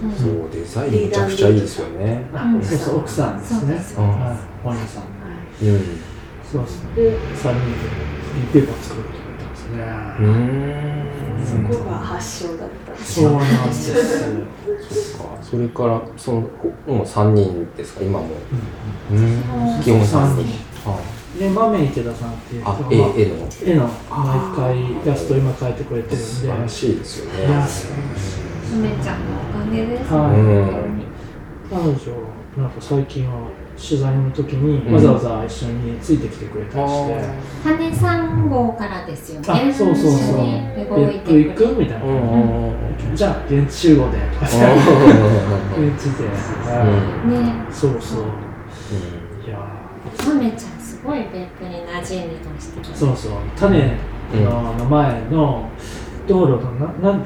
[0.02, 0.12] うん。
[0.12, 2.28] そうデザインめちゃくちゃいいですよね。
[2.34, 2.62] あうん。
[2.62, 3.78] そうそう奥さんですね。
[3.78, 4.36] そううんはい。
[4.64, 6.00] 本屋さんうん。
[6.50, 6.94] そうですね。
[6.96, 7.88] で3人で
[8.26, 9.78] フリーペーパー作るって言ってますね、
[10.18, 11.72] うん。
[11.72, 12.68] そこが発祥だった。
[12.68, 12.77] んです
[13.12, 13.94] そうなんです。
[15.14, 18.02] そっかそれからそのこもう3人ですか？
[18.02, 18.26] 今も。
[19.10, 19.42] うん
[19.82, 20.04] 基本3
[20.44, 21.00] 人は
[21.38, 22.98] で豆池田さんっていう人あが絵絵
[23.30, 23.48] の？
[23.64, 26.24] 絵の毎回イラスト今描いてくれてるんで。
[26.24, 27.38] 素晴らしいですよね。
[28.70, 29.24] 梅ちゃんの
[29.60, 30.12] おかげです。
[30.12, 30.38] はい。
[30.38, 31.02] うん。
[31.70, 31.94] 彼女
[32.56, 34.94] なんか最近は取材の時にうん。
[34.94, 37.24] わざわざ一緒についてきてくれたりして、
[37.62, 39.46] 種3号からですよね。
[39.48, 40.36] あそうそうそう。
[40.88, 41.24] 動い別府て。
[41.24, 42.78] くれ行くみたいな、うんうんうん
[43.14, 44.52] じゃあ現地集合でとか現
[45.96, 46.34] 地で、ね。
[47.70, 48.24] そうそう。
[49.46, 49.58] いや
[50.26, 52.80] 豆ちゃんすごい別府に馴染んでました。
[52.90, 53.32] ーそうそう。
[53.56, 53.96] 種
[54.34, 55.70] のの前の
[56.26, 57.24] 道路のななん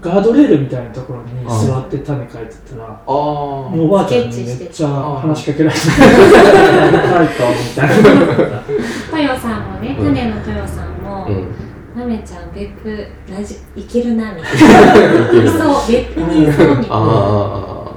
[0.00, 9.20] ガードレールみたいなところに座って種書いてたら、ああもうおばあちゃんにめっちゃ話しかけられて書いたみたいな。
[9.20, 10.14] 豊さんもねうん。
[10.14, 11.48] 種の豊さんも、うん。
[11.96, 15.44] 豆ちゃん別府ラジいけるなみたいな。
[15.44, 16.86] いそう別府にいそうみたいな。
[16.90, 17.90] あ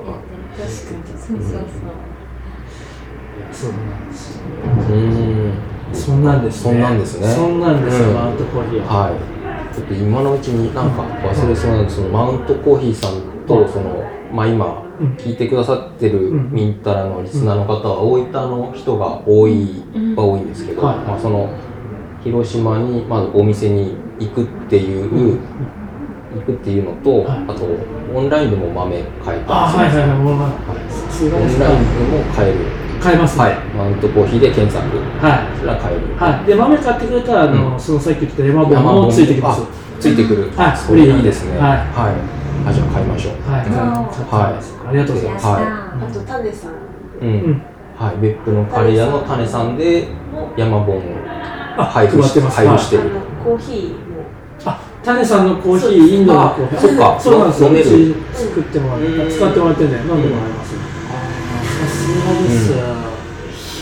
[0.57, 0.69] 確かに。
[1.17, 1.61] そうそうそう。
[3.51, 4.09] そうなん。
[4.09, 5.53] ですよあうん
[5.93, 6.71] そんなんですね。
[6.71, 7.27] そんなんですね。
[7.27, 8.13] そんなんですよ、うん。
[8.15, 9.03] マウントコーヒーは。
[9.03, 9.40] はい
[9.73, 14.03] ちょっと今のうちになんか忘れそうなんですそのマウントコーヒーさんとその
[14.33, 15.07] まあ今うん。
[15.15, 20.15] 聞いてくださってるうんミンタラのリスナーの方は大分の人が多いうん。
[20.15, 20.47] は多いん。
[20.47, 21.49] ですけど、はいまあ、その
[22.23, 25.39] 広島にまずお店に行くっていう、
[26.35, 27.39] 行くっていうのと、はい。
[27.47, 27.65] あと
[28.13, 30.19] オンラインでも豆買えたあはいはいはいはい。
[30.19, 32.59] オンラインでも買える
[33.01, 33.43] 買えますね。
[33.45, 33.55] はい。
[33.75, 34.85] マウントコーヒーで検索。
[34.85, 35.57] はい。
[35.57, 36.01] それは買える。
[36.15, 37.79] はい、で豆買ってくれたらあの、うん。
[37.79, 39.63] そのさっき言ってた山本もついてきます。
[39.63, 39.65] あ
[39.99, 40.77] ついてくる、はい。
[40.77, 41.57] それいいですね。
[41.57, 41.69] はい。
[41.69, 43.33] はい、あじゃあ買いましょう。
[43.49, 44.77] はい、うん買ってます。
[44.87, 45.63] ありがとうございます、はい。
[45.63, 46.09] ー。
[46.09, 46.71] あと種さん。
[47.21, 47.61] うん、うん。
[47.97, 48.17] はい。
[48.21, 51.01] 別府のカレー屋の種さんでも山本
[51.77, 53.03] あ配布して配布してる、
[53.43, 54.25] コーヒーも。
[54.65, 56.49] あ種さんのコーヒーインドの。
[56.49, 57.19] コーヒーあそっか。
[57.19, 58.15] そうなんですよ。
[58.33, 60.81] 作ってもらって、うん使ってもらってんで飲んでもらいます、さ
[61.91, 63.01] すが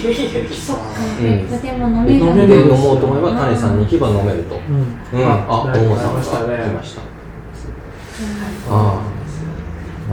[0.02, 0.84] です、そっか。
[1.19, 2.26] うん別府でも飲める。
[2.26, 5.19] 飲めるで飲もうと思えば種さんに行けば飲めると、うん。
[5.19, 5.28] うん。
[5.28, 6.48] ああ大野さん。
[6.48, 7.02] が来ました
[8.69, 9.19] ああ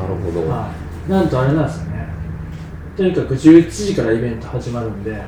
[0.01, 0.73] なるほど、は
[1.09, 2.07] い、なんとあれなんですよね。
[2.97, 5.21] とにかく11時からイベント始まるんで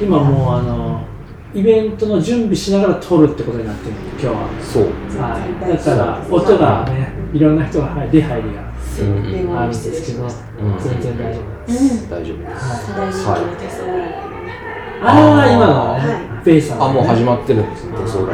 [0.00, 1.04] 今もうあの
[1.54, 4.48] イベントの準備しながら撮るってことになってるんで今日は。
[4.62, 4.84] そう、
[5.20, 8.67] はい、だから音がね、いろんな人が入出入りが
[9.04, 10.42] うん電あるん話失礼しました。
[10.62, 10.78] うん。
[10.78, 12.06] 全然大丈夫うです。
[12.06, 12.10] ん。
[12.10, 12.88] 大丈夫です。
[12.96, 14.28] 大人気の手相占い。
[15.00, 16.84] ああ、今のははね、ベイさん、ね。
[16.84, 17.92] あもう始まってるんですね。
[18.06, 18.32] そうだ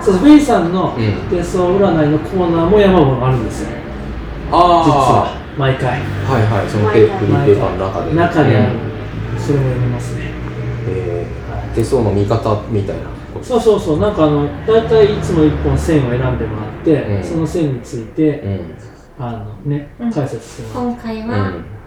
[0.00, 1.28] そうそう、ベイさんのうん。
[1.28, 3.68] 手相占いのコーナーも山本あるんですよ。
[3.70, 5.88] 実あは、毎回。
[5.90, 6.68] はいはい。
[6.68, 8.14] そのペフリーペーパーの中で。
[8.14, 8.74] 中である。
[8.74, 8.92] うん
[9.38, 10.30] それも読みますね。
[10.88, 13.02] えー手相の見方みたいな
[13.42, 17.24] そうそうそう、なんかあの、大体いつも一本線を選んでもらって、うん。
[17.24, 18.60] その線について、うん
[19.24, 20.12] あのね、うん。
[20.12, 20.84] 解説してもらう。
[20.94, 21.30] 今回はうん。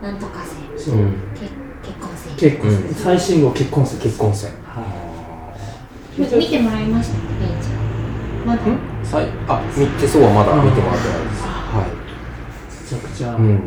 [0.02, 0.40] なんとか
[0.78, 0.94] せそう。
[0.96, 1.52] う、ん結
[1.84, 2.94] 結婚せ結婚、うん。
[2.94, 4.08] 最新号結婚線です。
[4.10, 4.86] 結婚線はい。
[6.22, 7.78] 見てもらいましたレイちゃん。
[8.48, 8.62] まだ？
[9.04, 11.44] さいあみ手相はまだ見てもらってないです。
[11.44, 11.84] は
[12.84, 13.62] めちゃくちゃいうん。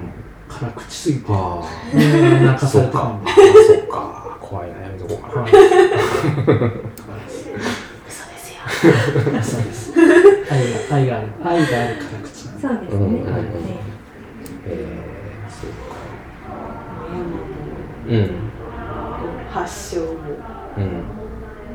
[0.49, 1.99] 辛口すぎて、あうん
[2.47, 3.09] 泣あかされてたそっか。
[3.09, 3.31] んで。
[3.33, 3.37] そ
[3.85, 4.39] っか。
[4.41, 5.43] 怖いなやめとこうかな。
[5.43, 5.53] はい。
[8.09, 8.61] 嘘ですよ。
[9.45, 9.93] そうです。
[10.51, 12.09] 愛が愛がある愛がある辛口。
[12.09, 12.28] なんで。
[12.61, 13.03] そうですね、うん。
[13.03, 13.23] うんうんね
[14.67, 15.97] えーそうか。
[17.13, 18.23] 山うん。
[19.21, 20.07] 本発祥も
[20.77, 20.83] うん。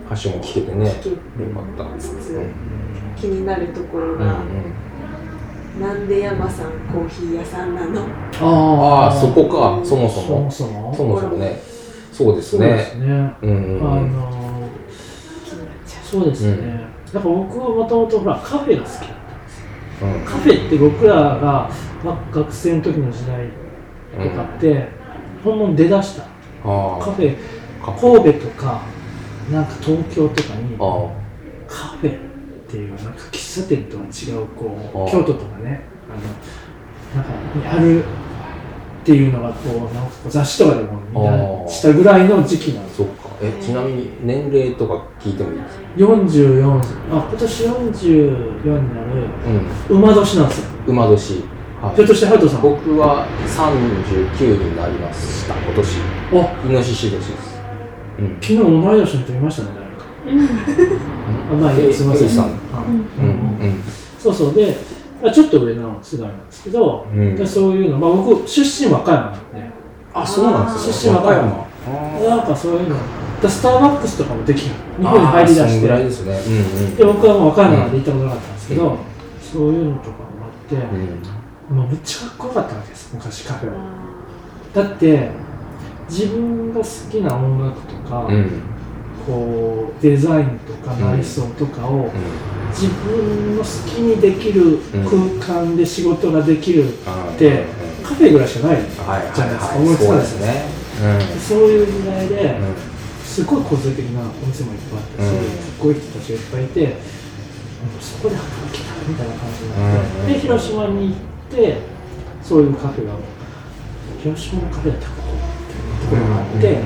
[0.05, 0.85] 歌詞も聞けてね。
[0.85, 1.09] よ聞け
[1.53, 1.97] かった。
[1.97, 2.43] つつうん。
[3.15, 4.27] 気になるところうんうん
[5.79, 8.01] が、なんで山さんコーヒー屋さんなの？
[8.41, 9.79] ああそこか。
[9.83, 10.93] そもそそももそも？
[10.95, 11.59] そもそもね。
[12.11, 13.07] そうですそうですね。
[13.07, 13.35] ね。
[13.41, 14.11] うんうんあうん。
[14.13, 14.69] の
[15.45, 16.05] 気になっちゃう。
[16.05, 16.85] そうですね。
[17.13, 19.07] だから僕はもともとほらカフェが好き
[20.25, 21.69] カフェって僕らが
[22.03, 23.49] ま学生の時の時代
[24.13, 24.87] とかって、
[25.43, 26.23] 本物出だした。
[26.63, 27.37] あカフェ
[27.81, 28.81] 神戸とか
[29.51, 31.11] なんか東京とかにあ
[31.67, 32.19] カフェっ
[32.69, 38.03] ていうなんか喫茶店とは違うこう京都とかねあのなんかにある
[39.03, 41.67] っていうのがこうなんか雑誌とかでも見ああ。
[41.67, 46.79] 出したぐらいの時期なんですそっかえちなみに年齢とか聞いてもいいですか？44
[47.11, 49.27] あ今年44になる。
[49.89, 49.97] うん。
[49.97, 50.69] 馬年なんですよ。
[50.87, 51.43] 馬年。
[51.81, 51.95] はい。
[51.95, 52.61] ひょっとしてハルトさん？
[52.61, 55.99] 僕は39になりました今年。
[56.33, 56.65] あ。
[56.65, 57.59] イノシシ年です。
[58.19, 58.37] うん。
[58.39, 60.05] 昨日同い年の人いましたね誰か。
[61.51, 62.29] あまあいいすいません。
[62.29, 62.39] うん。
[62.39, 63.83] うん
[64.17, 64.53] そうそう。
[64.53, 64.77] で
[65.21, 67.35] あちょっと上の世代なんですけど、うん。
[67.35, 69.73] でそういうの、まあ、僕出身和歌山なんで。
[70.13, 71.67] あそうなんです出身和歌山
[72.19, 72.95] でなんかそういうの。
[73.41, 75.87] でスターバックスとかもできる日本に入りだして。
[75.87, 76.33] ですね。
[76.33, 76.49] う
[76.91, 78.97] んで僕はもう和歌山なんで行ったことなかったんですけど、
[79.41, 80.15] そういうのとかも
[80.45, 81.77] あって、うん。
[81.77, 83.75] もうむっちゃかっこよかったわけです昔カフェは
[84.73, 85.29] だって
[86.09, 88.35] 自分が好きな音楽とか、うん。
[88.35, 88.51] うん
[89.25, 92.11] こうデザインとかうん内装とかを
[92.71, 94.79] 自分の好きにできる
[95.39, 97.65] 空間で仕事ができるあーで
[97.99, 98.03] うん。
[98.03, 98.85] カフェぐらいしかないはい
[99.33, 99.75] じゃないですか。
[99.77, 100.17] 思いつかない。
[100.17, 100.82] ですね
[101.39, 102.59] そういう時代で
[103.25, 105.57] すごい個性的なお店もいっぱいあって、うん。
[105.57, 106.93] すごい人たちがいっぱいいて、うん
[107.99, 111.17] そこで働きたいみたいな感じになって、うんで広島に行っ
[111.51, 111.77] て
[112.41, 113.13] そういうカフェが
[114.21, 116.77] 広島のカフェだったらここっていうところがあって、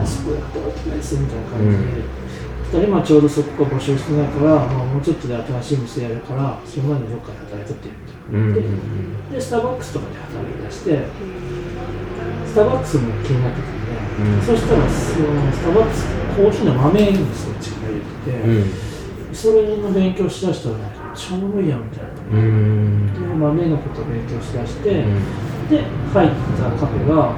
[0.00, 2.02] あそこで働きたいですみたいな感じで、
[2.64, 8.38] 二人今ちょうどそこが募集してないから、まあ、もうちょっとで新しい店やるからそれまでどっかで働いとってみたいな。
[8.38, 10.90] うんうんででスターバックスとかで働き出して
[12.54, 13.90] スターバックスも気になってたんで、
[14.22, 14.40] うん。
[14.40, 19.34] そしたらそのスターバックスコーヒーの豆にすごい力入れてて、うん。
[19.34, 20.76] それの勉強しだしたら
[21.12, 22.10] ちょうどいいやみたいな。
[22.30, 23.12] うん。
[23.12, 25.68] で豆のことを勉強しだして、うん。
[25.68, 27.34] で入ったカフェが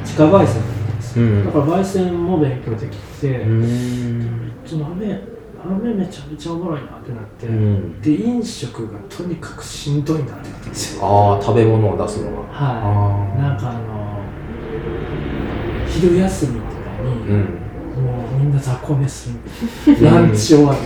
[0.00, 1.44] 自家焙煎だったんですよ、うん。
[1.44, 4.52] だから焙煎も勉強できて、うん。
[4.64, 5.20] ちょ豆
[5.62, 8.00] 豆めちゃめちゃおもろいなってなって、うん。
[8.00, 12.48] で飲食がとにかくしんどいなってなったんですよああ食べ物を出すのが。
[12.50, 14.01] はい、なんかあの
[15.92, 17.40] 昼休みとかに、うん。
[18.04, 19.30] もうみんな雑魚寝す
[19.86, 20.78] るランチ終わり、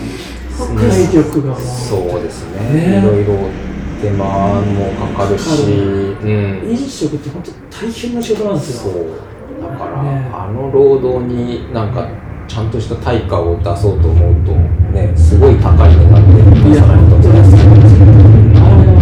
[0.57, 1.61] 体力がもう。
[1.61, 2.73] そうですね。
[2.73, 2.99] ね。
[2.99, 3.49] いろいろ
[4.01, 5.49] 手間もかかるし。
[6.69, 7.51] 飲食って本当
[7.85, 8.91] 大変な仕事なんですよ。
[8.91, 9.05] そう。
[9.61, 10.29] だから、ね。
[10.33, 12.07] あの労働になんか
[12.47, 14.53] ちゃんとした対価を出そうと思うと
[14.93, 17.55] ねすごい高い値段で出さないと本当です。
[17.55, 17.59] あ
[18.81, 18.99] れは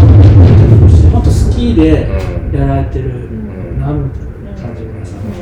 [1.11, 2.07] 本当好きで
[2.51, 2.59] うん。
[2.59, 3.79] やられてるん。
[3.79, 5.33] なみたいな感じの皆さんうん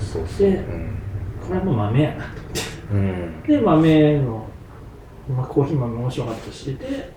[0.00, 0.64] そうそうそうで
[1.46, 2.24] これはもう豆やな
[2.92, 3.42] うんうん。
[3.42, 4.46] で豆の、
[5.36, 7.12] まあ、コーヒー豆も面白かったしで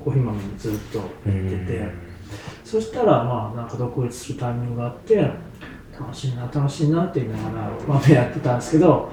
[0.00, 1.88] コーヒー豆にずっとうん行ってて、
[2.64, 5.16] そしたらまあなんか独立するタイミングがあって
[5.98, 9.12] 楽しいな楽しいなって言いながら豆やってたんですけど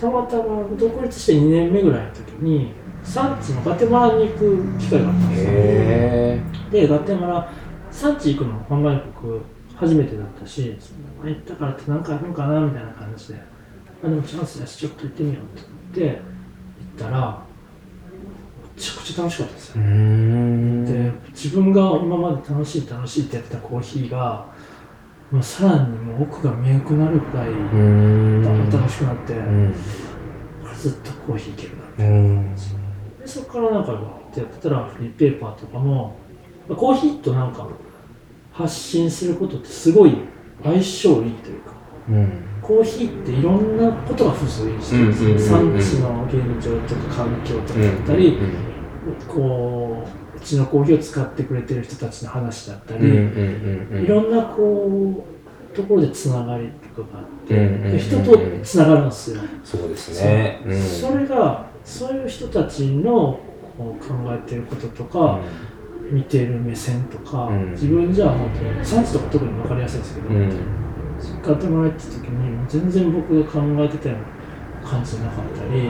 [0.00, 2.72] たまたま独立して2年目ぐらいの時に
[3.04, 5.50] 産地のガテマラに行く機会があったんですよ。
[5.52, 7.52] へでガテマラ
[7.90, 9.40] 産地行くの本来僕
[9.78, 13.58] 初めてだったしその前行ったからって何かあるのかなみたいな感じで。
[14.02, 17.42] あでもチャンスだしちょっと行ってみようって思って行ったら
[18.76, 19.74] めちゃくちゃ楽しかったですよ。
[19.74, 24.46] で自分が今まで楽しい楽しいってやってたコーヒーが
[25.32, 29.74] もうさらにもう奥が見えなくなるくらいうん楽しくなって、うん。
[30.78, 32.54] ずっとコーヒーいけるなうん。
[32.54, 36.16] でそこからなんかってやってたらフリーペーパーとかも
[36.68, 37.66] まあコーヒーとなんか
[38.58, 40.16] 発信することってすごい
[40.64, 41.72] 相性いいというか。
[42.08, 42.28] うん。
[42.60, 48.36] コーヒーっていろんなことが付随してるんですよ、産地の現状とか環境とかだったり、
[49.28, 55.24] こううちのコーヒーを使ってくれてる人たちの話だったり、いろんなこ
[55.72, 60.60] うところでつながりとかがあって、人とつながるんですよ、そうですね。
[60.66, 60.74] う。
[60.74, 60.82] ん。
[60.82, 63.38] それがそういう人たちの
[63.78, 65.38] こう考えてることとか、
[66.10, 67.70] 見てる目線とか、うん。
[67.72, 70.50] 自分じゃ本当に産地とか特に分かりやすいんですけど、うん。
[71.18, 75.82] 使ってもらえた時に全然僕が考えてたような感じじゃなかったり、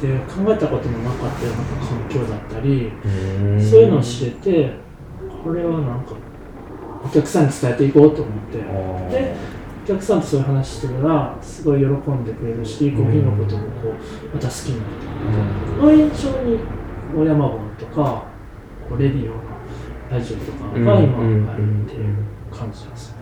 [0.00, 3.62] で考えたこともなかったような環境だったり、うん。
[3.62, 4.72] そういうのを知れて
[5.42, 6.14] これはなんか
[7.04, 8.58] お客さんに伝えていこうと思って。
[8.58, 16.58] でお客さんとそういう話してたらすごい喜んでくれるしコーヒーのこともこうまた好きになってくれて、の延長に
[17.16, 18.26] 大山本とか
[18.96, 19.42] レディオの
[20.10, 22.16] ラジオとかが今あるっていう
[22.50, 22.90] 感じなん。
[22.92, 23.16] ですね、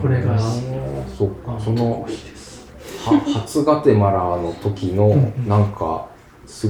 [0.00, 2.72] これがそっかそのーヒーです
[3.06, 5.08] は初ガテマラの時の
[5.46, 5.72] なん。
[5.72, 6.08] か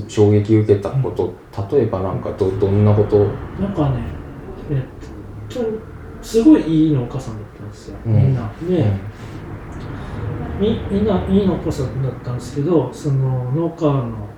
[0.08, 1.34] 衝撃受けたこと
[1.76, 2.20] 例えばなん。
[2.20, 2.84] かどどん。
[2.84, 3.18] なこと
[3.60, 3.74] なん。
[3.74, 4.02] かね
[4.70, 4.82] えっ
[5.52, 5.60] と
[6.22, 7.34] すごいいい農家さん。
[7.34, 7.68] だったん。
[7.68, 8.34] ですよ、みん。
[8.34, 8.86] なで、
[10.60, 11.06] みみん。
[11.06, 12.02] ないい農家さん。
[12.02, 12.34] だったん。
[12.36, 14.28] ですけどその農家の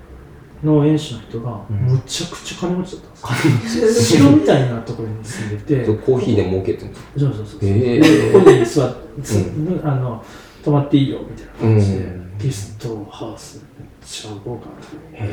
[0.65, 1.77] 農園主の人がうん。
[1.93, 5.85] むちゃくちゃ金持ちだったんですよ、城みたいなところに住んでて。
[5.99, 8.01] コーヒーで儲けてるんですかそうそうそうそう、へえ。
[8.01, 10.25] でここに座って、つあの
[10.65, 12.39] 泊まっていいよみたいな感じで、うん。
[12.39, 14.73] ゲストハウスめっちゃ豪華な
[15.13, 15.29] へ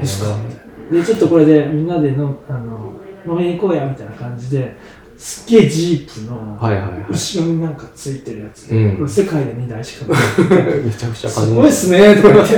[0.00, 1.00] ですかみたいな。
[1.00, 2.94] でちょっとこれでみんなでのあの
[3.26, 4.76] 飲みに行こうやみたいな感じで
[5.16, 7.04] すっげえジープのはいはいはい。
[7.10, 8.96] 後ろになんかついてるやつで、うん。
[8.96, 10.80] これ世界で2台しかない。
[10.82, 12.54] めちゃくちゃすごいっすねとか言って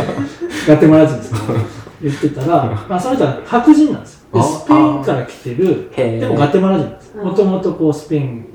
[0.68, 1.38] ガテマラ人ですね
[2.02, 4.42] 言ってたら、まあ、その人は白人なんですよ。
[4.42, 7.12] スペインから来てるでもガテマラ人なんです。
[7.16, 8.46] うんもともとこうスペイン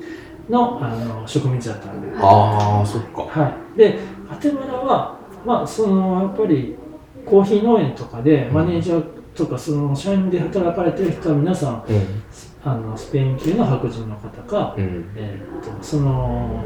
[0.50, 2.08] のあの植民地だったんで。
[2.16, 3.22] ああそっか。
[3.22, 6.76] はい、でガテマラは、まあ、そのやっぱり
[7.24, 9.02] コーヒー農園とかでマネージャー
[9.34, 12.22] とかその社員で働かれてる人は皆さんうん。
[12.64, 15.12] あのスペイン系の白人の方か、うん。
[15.16, 16.62] えー、とその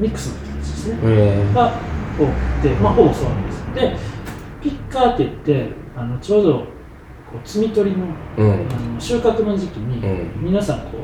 [0.00, 0.98] ミックスの人たちですね。
[1.02, 1.72] えが
[2.18, 3.74] 多くて、まあ、ほぼそうなんです。
[3.74, 3.96] で
[4.62, 6.66] ピッカーって言ってあのちょうどこ
[7.34, 8.04] う摘み取りの
[8.36, 10.44] あの収穫の時期に、うん。
[10.44, 10.98] 皆さんこ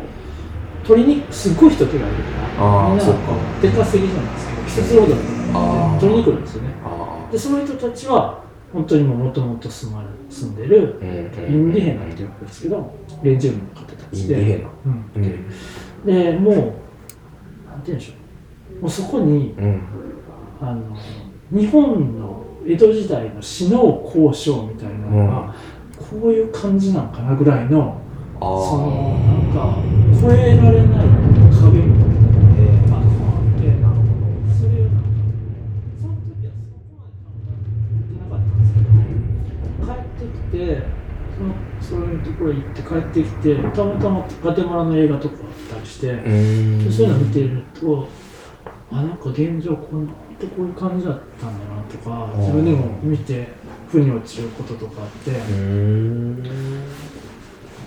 [0.84, 3.32] う取りにすっごい人手がいるからみんなそっか。
[3.62, 6.00] 出稼ぎじゃないですけど季節労働とかあー。
[6.00, 6.68] 取りに来るんですよね。
[6.84, 8.44] あでその人たちは
[8.74, 14.18] 本当にもともと住まれ住んでるインディヘナっていうわけですけど原住民の方たちで。
[14.18, 14.68] インディヘナ。
[14.84, 16.04] うんうん。
[16.04, 18.12] でもうなんて言うんでしょ
[18.78, 18.82] う。
[18.82, 19.82] もうそこにうん。
[20.60, 20.94] あの
[21.50, 25.54] 日本の江戸時代の死の交渉みたいなのが、
[25.98, 28.00] こういう感じなんかなぐらいの
[28.36, 29.76] あそのあなんか
[30.20, 31.06] 超えられない
[31.60, 32.10] 壁みたい
[32.88, 33.00] な
[34.58, 35.16] それをなんか
[36.00, 36.58] その時は
[41.80, 45.38] そういうところ行って帰ってきてたまたまガテマラの映画とかあ
[45.74, 46.92] ったりして、うん。
[46.92, 48.08] そういうの見てると
[48.90, 50.12] あなんか現状こんな
[50.46, 53.48] こういう感じだったんだなとか自分でも見て
[53.90, 56.42] 腑に落ちることとかあって、うん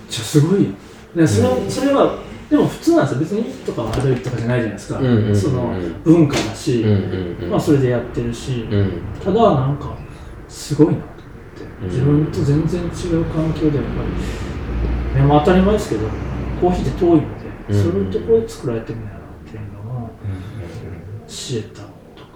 [0.10, 0.70] じゃすごいよ。
[1.16, 3.20] でそれそれはでも普通なんですよ。
[3.22, 5.36] 別にいいとか悪いとかじゃないじゃないですか、うんうんうんうん。
[5.36, 5.74] その
[6.04, 9.02] 文化だし、うんうんうんまあ、それでやってるし、うん。
[9.24, 9.96] ただなんか
[10.48, 11.10] すごいなと思っ
[11.56, 11.90] て、うん。
[11.90, 12.86] 自分と全然違
[13.22, 13.92] う環境でやっぱ
[15.16, 16.08] り、ねまあ、当たり前ですけど
[16.62, 17.26] コーヒーって遠いので、
[17.70, 17.84] うん。
[17.84, 20.10] そういうところで作られてるんだなっていうのを
[21.28, 21.82] 知れた。
[21.82, 21.93] と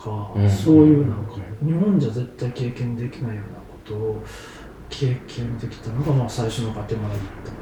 [0.07, 0.49] か、うん。
[0.49, 1.33] そういうなんか
[1.65, 4.23] 日本じゃ絶対経験できないようなことを
[4.89, 7.57] 経験できたのがまあ最初のガテマラだったか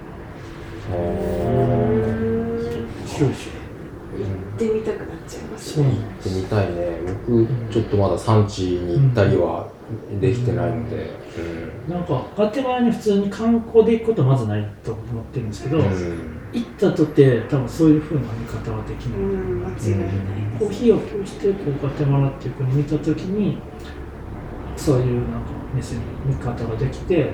[0.89, 1.03] あな面
[3.07, 3.51] 白いでしょ
[4.15, 4.21] 行
[4.55, 5.87] ってみたくなっちゃいますね。
[5.87, 6.99] 行ってみたいね。
[7.27, 9.69] 僕ちょっとまだ産地に行ったりは
[10.21, 11.11] できてないので。
[11.89, 20.09] なんかガテマラに普通に観光で行くことはまずないと思ってるんですけど、うん行ったとて多分そういうふうな見方はできない、うん間違いない
[20.57, 23.57] コーヒーを通してこうガテマラっていう国見たときに
[24.77, 27.33] そういうなんか目線見方ができて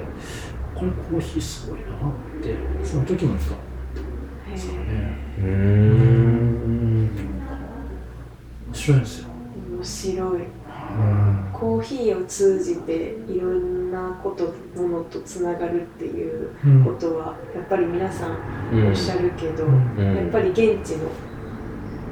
[0.73, 1.89] これコーヒーすごいなっ
[2.41, 5.17] てその時もですかね。
[5.37, 7.09] うん。
[8.67, 9.29] 面白いんですよ、
[9.69, 10.41] 面白い
[11.61, 14.51] コーヒーを通じていろんなこと
[14.81, 16.83] ものとつながるっていううん。
[16.83, 18.39] ことはやっぱり皆さん
[18.73, 18.87] うん。
[18.87, 19.95] おっしゃるけど、うん。
[19.95, 21.07] うんやっぱり現地の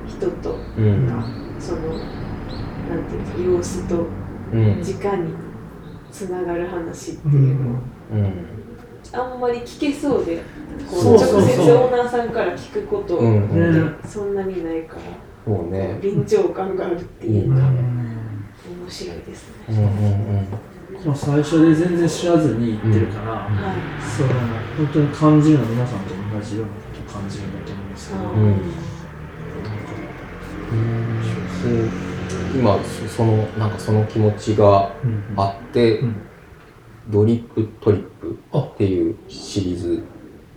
[0.08, 1.08] 人とうん。
[1.08, 1.26] が
[1.60, 4.06] そのなんていうか様子と
[4.54, 4.82] うん。
[4.82, 5.34] 直に
[6.12, 7.82] つながる話ってういうのをん
[8.12, 8.34] うん。
[9.12, 10.43] あんまり聞けそうで
[10.88, 11.41] こうそうそうそう。
[11.41, 13.50] 直接オーナーさんから聞くことうん。
[13.50, 13.89] うん。
[13.89, 15.02] ねそんなにないから
[15.43, 15.97] そうね。
[16.04, 18.00] 臨場感があるっていううかん
[18.70, 19.82] 面白いですうんね。
[20.93, 21.05] うん。
[21.07, 23.51] まあ最初で全然知らずに行ってるから、はい。
[24.01, 24.30] その
[24.78, 27.89] 本当に感じるのは皆さんと同じようなことを感じるんだと思うん。
[27.91, 28.39] ですけど、あうん。
[28.39, 28.43] ー
[30.74, 31.91] うん
[32.53, 35.24] 今そそのなんかその気持ちがうん。
[35.38, 36.15] あって、うん。
[37.09, 38.59] ドリップトリップあ。
[38.59, 40.03] っていうシリーズ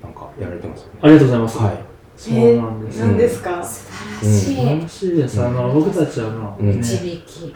[0.02, 0.98] なんかやられてますよね。
[1.02, 1.58] ありがとうございます。
[1.58, 1.84] はい。
[2.16, 3.06] そうなんですよ。
[3.06, 3.62] 何ですか、
[4.22, 4.80] しい。
[4.80, 5.42] らしいです。
[5.42, 7.46] あの、僕たちはあの、う導き。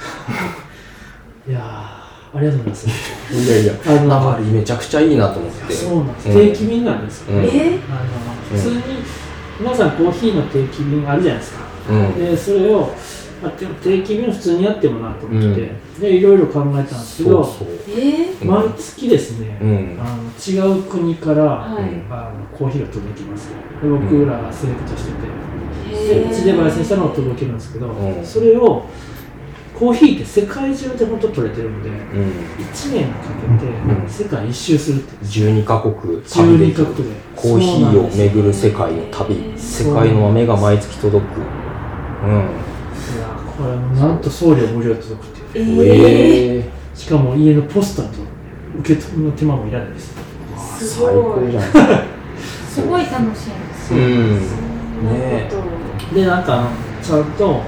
[1.48, 2.88] いやーありがとうございます。
[3.32, 6.28] いやいやあのなんかあれめちゃくちゃいいなと思ってそうなんです。
[6.28, 7.36] うん定期便なんですよ。
[7.36, 7.78] うんえ？
[7.88, 8.82] あの、普通に、
[9.60, 11.64] 皆さんコーヒーの定期便あるじゃないですか。
[11.88, 12.90] うんで、それを、
[13.42, 17.48] まあ、でも定期便普通にやってもなと思って、で、いろいろ考えたんですけど、
[18.44, 23.50] 毎月ですね、うんあの違う国から、はいあのコーヒーが届きます。
[23.50, 25.28] で僕らがセレクトしてて、
[25.90, 28.24] へーでうちで焙煎したのを届けるんですけど、うん。
[28.24, 28.84] それを
[29.78, 31.96] コーヒーって世界中で本当取れてるのでうん。
[32.64, 34.02] 1年かけうん。
[34.06, 35.24] て世界一周するって。
[35.26, 37.14] 12カ国旅で12きるカ国で。
[37.36, 39.52] コーヒーを巡る世界の旅。
[39.56, 41.40] 世界の豆が毎月届く。
[42.24, 45.84] うんいやこれもなんと送料無料で届くっていう。
[45.84, 48.22] えええしかも家のポスターと
[48.80, 50.14] 受け取りの手間もいらないです。
[50.56, 51.24] ー、す最ごい。
[51.44, 51.70] 高じゃない
[52.70, 53.34] すごい楽しいで
[53.74, 53.94] す。
[53.94, 55.12] うんそんな
[55.44, 56.70] ことをでなんかあの
[57.02, 57.62] ちゃんと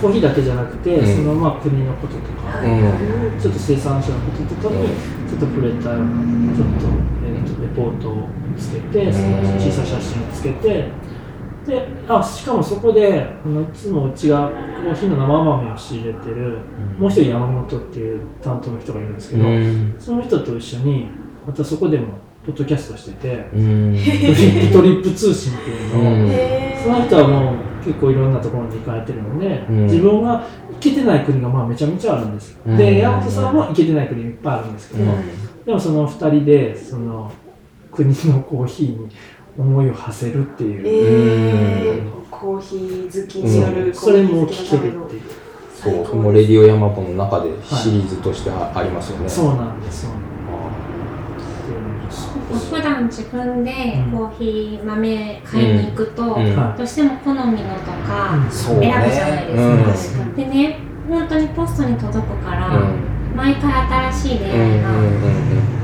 [0.00, 1.16] コーヒーだけじゃなくて、うん。
[1.16, 3.40] そのまあ国のこととか、うん。
[3.40, 4.88] ちょっと生産者のこととかに
[5.28, 6.86] ちょっと触れたようなちょっと,、
[7.24, 8.28] えーとレポートを
[8.58, 10.90] つけて、その小さい写真をつけて
[11.66, 16.58] であしかもそこであのいつもうちがコーヒーの生豆を仕入れてる、
[16.98, 19.96] もう一人山本っていう担当の人がいるんですけど、うん。
[19.98, 21.08] その人と一緒に
[21.46, 23.96] またそこでもポッドキャストしててうん。
[23.96, 26.30] トリップトリップ通信っていうのを、うん。
[26.30, 29.84] へその人はもう結構いろんなところに行かれてるので、うん。
[29.86, 32.56] 自分が行けてない国がまあめちゃめちゃあるんです。
[32.64, 32.76] うん。
[32.76, 35.64] で、山本さんも行けてない国いっぱいあるんですけど、うん。
[35.64, 37.32] でもその二人でその
[37.90, 39.08] 国のコーヒーに
[39.58, 45.22] 思いを馳せるってえいう、ー、コーヒー好きによるコそれもーヒー好き聞けるっていう。
[45.74, 49.28] そう、もうレディオヤマポの中でシリーズとしてあありますよね。
[49.28, 50.02] そうなんです。
[50.02, 50.25] そうなんです
[52.58, 53.72] 普段自分で
[54.12, 56.36] コーヒー豆買いに行くと、
[56.76, 60.24] どうしても好みのとかそう選ぶじゃないですか。
[60.36, 60.78] でね、
[61.08, 63.16] 本当にポストに届くから、うん。
[63.36, 63.72] 毎回
[64.10, 65.04] 新しい出うん会いが、うん。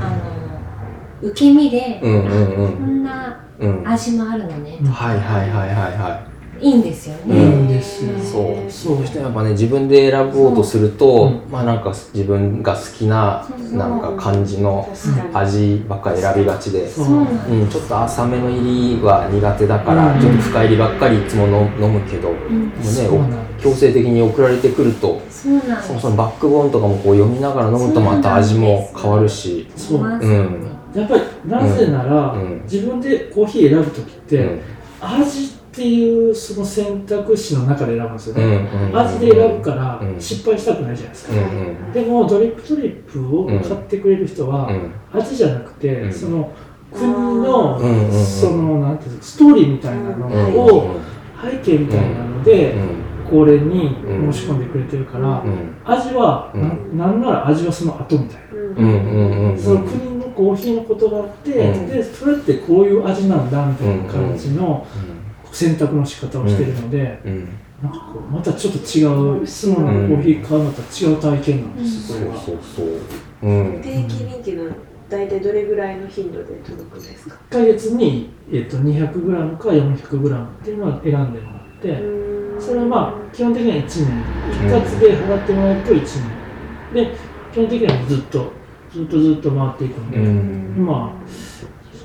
[0.01, 2.65] あの受け身で、うんうんうん。
[2.65, 3.03] うんこん。
[3.03, 3.39] な
[3.85, 4.87] 味もあるのね、うん。
[4.87, 6.32] はいはいはいはいはい
[6.71, 7.35] いんですようね。
[7.35, 7.61] ん。
[7.63, 8.11] いいですよ。
[8.19, 8.71] そう。
[8.71, 11.51] そうそしてやっぱね自分で選ぼうとすると、うん。
[11.51, 14.89] まあなんか自分が好きななんか感じの
[15.33, 17.27] 味ばっかり選びがちで、そうん
[17.61, 20.21] うん、ちょっと浅めの入りは苦手だから、うん。
[20.21, 25.61] ちょっと深入りばっかりいつも飲飲むけど、もううんね強制的に送られてくるとそう。
[25.81, 30.67] そもそもバックボーンとかもこう読みながら飲むとまた味も変わるし、そううん。
[30.93, 32.61] やっぱりなぜなら、うん。
[32.63, 34.61] 自分でコーヒー選ぶ時って、うん。
[35.01, 40.21] 味っていうその選択肢の中で選ぶんですようんね、うん味で選ぶからうん。
[40.21, 41.43] 失敗したくないじゃないですか、うんう
[41.89, 41.91] ん。
[41.91, 44.93] でもドリップトリップを買ってくれる人は、うん。
[45.19, 46.13] 味じゃなくて、うん。
[46.13, 46.51] その
[46.93, 47.79] 国の、
[48.13, 50.95] そのなんていうのストーリーみたいなのうんを、
[51.41, 53.03] 背景みたいなので、うん。
[53.31, 54.31] これにうん。
[54.31, 55.75] 申し込んでくれてるから、うん。
[55.83, 56.95] 味は、うん。
[56.95, 59.57] ななんなら味はその後みたいな。
[59.57, 61.87] その国のコーヒーのことがあって、うん。
[61.87, 64.85] でそれってこういう味なんだみたいな感じの
[65.53, 67.49] 選択の仕方をしてるので、うん。
[67.81, 72.41] なんかこうまたちょっと違ういつものコーヒー買うのとは違う体験なんです、そうこれは。
[72.41, 72.87] そうそう
[73.43, 73.63] う。
[73.77, 74.75] ん定期便っていうのは
[75.09, 82.01] 大体どれぐらいの頻度で届くんですか？1ヶ月に、えっと 200g か 400g っていうのを選んでもらって、
[82.59, 83.89] それはまあ基本的には1年。
[83.89, 85.99] 一括で払ってもらうと1
[86.93, 87.05] 年。
[87.05, 87.15] で
[87.51, 88.53] 基本的にはずっと
[88.91, 90.75] ずっとずっと回っていくんで、うん。
[90.77, 91.13] 今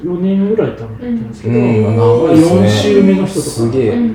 [0.02, 1.96] 4年ぐらい多分やってるんですけど、うん。
[1.96, 3.82] 長い4週目の人とかすげえ。
[3.86, 4.14] いてなん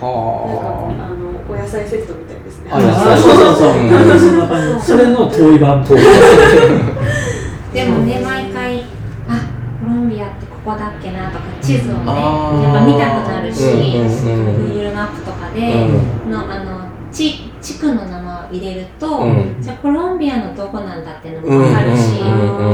[0.00, 2.70] かはあのお野菜セットみたいですね。
[2.72, 3.18] あ野菜。
[3.20, 4.38] そうそうそう、そん。
[4.38, 8.80] な感じそれの遠い版とでもね、毎回、
[9.28, 9.48] あ
[9.80, 16.30] コロンビアってここだっけなとか、地図をね、やっぱ見たくなるし、うんうんうん Google マップとかうで、ん。
[16.30, 19.56] のあの地地区の名前を入れると、うん。
[19.60, 22.02] じゃあコロンビアのどこなんだっていうのも分かるし、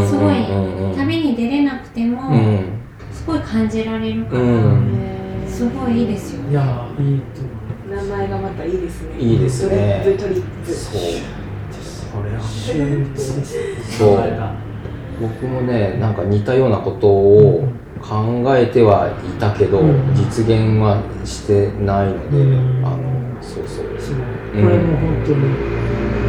[0.09, 0.34] すごい
[0.96, 2.64] 旅に出れなくても、うん。
[3.12, 5.44] すごい感じられるから、うん。
[5.46, 9.18] すごいいいですよいやいいと名前がまたいいですね。
[9.18, 10.03] いいですね。
[10.05, 10.72] ドリップトリップ。
[10.72, 11.01] そう。
[11.01, 12.42] それは
[13.99, 15.28] そう。
[15.28, 17.68] 僕もねなんか似たようなことを
[18.01, 20.14] 考えてはいたけど、うん。
[20.14, 22.84] 実現はしてないので、うん。
[22.84, 23.86] あのそうそう。
[23.99, 24.16] そう
[24.53, 25.40] これも本当に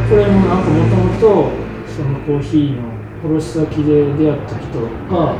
[0.08, 1.50] これもなんかもともと
[1.86, 2.88] そのコーヒーの
[3.24, 5.36] 卸先で出会った人が、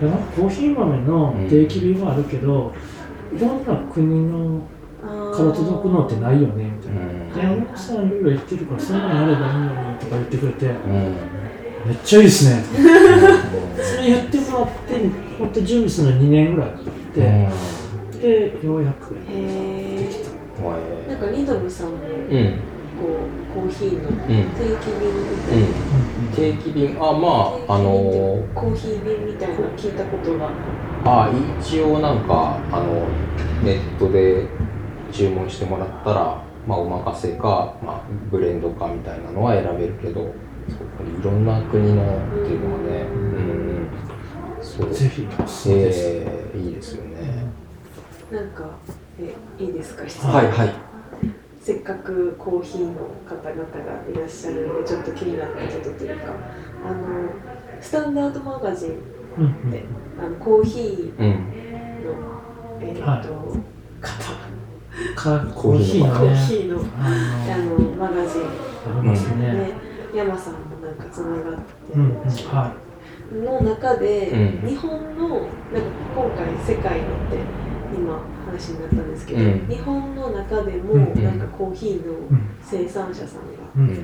[0.00, 2.72] いやなんかコーヒー豆の定期便はあるけど、
[3.36, 4.62] いろんな国の
[5.02, 7.00] から届くのってないよねみたいな。
[7.34, 10.92] で、山本さんいろいろ言ってるから、そんなのやればいいのにとか言ってくれて、うん。
[11.86, 12.62] めっちゃいいですね。
[12.64, 17.20] それ言ってもらって、本当準備するの2年ぐらいかかって、
[18.20, 19.14] で、ようやく
[21.08, 22.38] なんかニドムさんもこうん。
[22.38, 22.52] う
[23.54, 24.16] コーヒーのうん。
[24.16, 26.96] 定期便みたいな、定期便。
[27.00, 30.50] あまああのコーヒー便みたいなの聞いたことが
[31.04, 31.30] あ
[31.60, 33.06] 一応なんかあの
[33.64, 34.46] ネットで
[35.12, 38.00] 注文してもらったらまあお任せか、まあ、
[38.30, 42.06] ブレンドかみたいなのは選べるけどそういろんな国のっ
[42.46, 43.88] ていうのはねうん。
[44.60, 44.92] そう。
[44.92, 45.26] ぜひ。
[45.70, 47.46] えーいいですよね。
[48.32, 48.64] なんか
[49.20, 50.06] えいいですか？
[50.08, 50.34] 質問。
[50.34, 50.87] はいはい
[51.68, 52.94] せっかくコーヒーの
[53.28, 56.32] 方々がいらっしゃるのでちょっと気になったことというか
[56.82, 57.28] あの
[57.78, 58.98] スタンダードマガジン
[60.18, 61.52] あのコーヒーの、うん
[62.80, 63.54] えーはいと
[64.00, 64.32] 方
[65.14, 68.42] かコーヒーコーのね、ヒーのああの、のマガジン。
[68.44, 69.52] ありますね。
[69.52, 69.72] ね
[70.14, 72.74] 山さんもなんかつながって、うんうん、は
[73.30, 74.30] の中で、
[74.62, 74.68] うん。
[74.68, 75.48] 日本のなんか
[76.16, 77.36] 今回世界のって
[77.94, 79.66] 今話になったんですけど、うん。
[79.68, 81.24] 日本の中でもうん。
[81.24, 83.98] なんかコーヒーのうん生産者さんが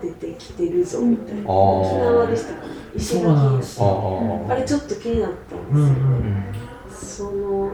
[0.00, 5.82] 出てきてるぞみたいな、沖縄でしたかね石垣あれちょっと気になったんですよ、うん。
[5.82, 5.86] うん。
[5.86, 6.44] うん。
[6.90, 7.72] その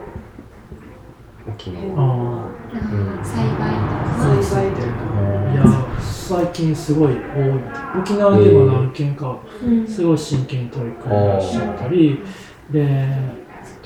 [1.48, 2.50] 沖辺縄
[3.22, 5.12] 栽培とか栽培とか
[5.52, 5.64] いや
[6.00, 7.20] 最近すごい多い
[8.00, 9.86] 沖縄でも何件かうん。
[9.86, 12.24] すごい真剣に取り組んでらっしゃったり
[12.70, 13.38] で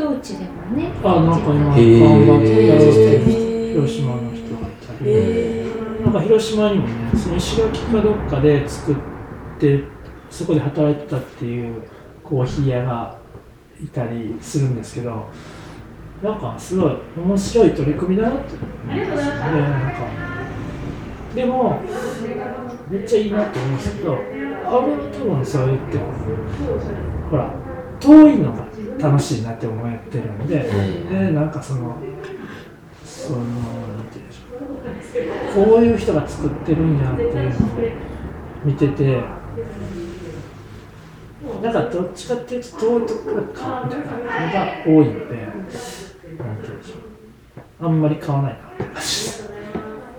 [0.02, 5.66] 当地でもねあなんか今へー頑張ってやろうとしてるへー広島の人がいたり、え
[6.04, 8.96] なんか広島にもねその石垣かどっかで作っ
[9.60, 9.84] て
[10.28, 11.84] そこで働いてたっていう
[12.24, 13.18] コーヒー屋が
[13.80, 15.28] いたりするんですけど
[16.22, 19.98] なんかすごい面白い取り組みだなって思いますねなんか
[21.34, 21.80] でも
[22.90, 26.12] めっちゃいいなと思うんですけどあれ多分そう言っても
[27.30, 27.54] ほら
[28.00, 30.74] 遠いのが楽しいなって思ってるんで、う
[31.04, 31.08] ん。
[31.08, 31.96] でなんかその
[33.04, 33.48] そのなん
[34.06, 35.66] て言うんでしょう。
[35.66, 37.50] こういう人が作ってるんやっていうのを
[38.64, 39.22] 見てて
[41.62, 45.76] なんかどっちかっていうと遠いところかみたいなのが多いのでなんて
[46.62, 47.86] 言うんでしょう。
[47.86, 49.42] あんまり買わないなって感じ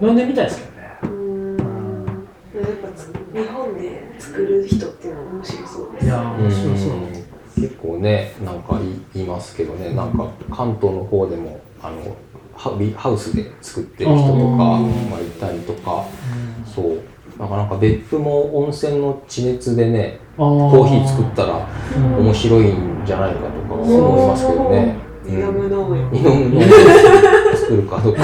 [0.02, 0.98] 飲んでみたいですけどね。
[1.04, 1.56] うーん
[2.56, 6.06] やっぱつ日本で作る人っていうのは面白そうです。
[6.06, 7.23] いやー面白そう
[7.64, 8.78] 結構ねなんか
[9.14, 12.16] 言いますけどねなんか関東の方でもあの
[12.56, 15.10] ハビハウスで作ってる人とかあー。
[15.10, 16.06] まあいたりとか
[16.66, 17.02] そう。
[17.40, 22.26] なかなか別府も温泉の地熱でねココーヒー作ったらうん。
[22.26, 24.96] 面白いんじゃないかとか思いますけどね。
[25.26, 26.62] イナム農園日本の
[27.56, 28.22] 作るかどうか。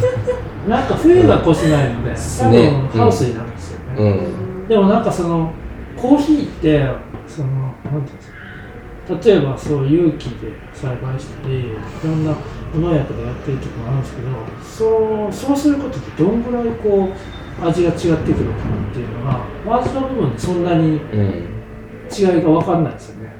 [0.66, 2.70] なんか冬が越せないので、多ね。
[2.90, 3.84] 分ハウスになるんですよね。
[3.96, 4.68] うん。
[4.68, 5.50] でもなんかその
[5.96, 6.88] コーヒーって
[7.28, 8.31] そのなんていうんですか
[9.08, 11.64] 例えばそう有機で栽培したりい
[12.04, 12.34] ろんな
[12.72, 14.28] 無農薬でやってるとこもあるんですけど
[14.62, 21.52] そうそうすることでどんぐらいこう味が違ってくるのかなっていうのが味の部分でそんなにうん。
[22.12, 23.32] 違いが分かんないですよね。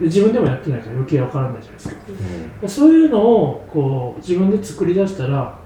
[0.00, 1.96] で自分でもやってないから余計分からないじゃないですか。
[2.08, 2.60] うん。
[2.60, 5.58] でそういうのをこう自分で作り出したら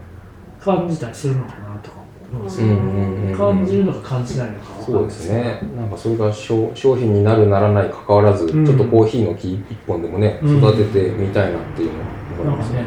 [0.60, 1.97] 感じたりするのかなとか
[2.30, 5.60] 感じるのか感じないのかそうですすね。
[5.76, 12.04] なんかそれが商商品になるならない関わらず、うんちょっとコーヒーの木一本でもね、うん育ててみたいなっていうのは
[12.42, 12.84] 思いますね。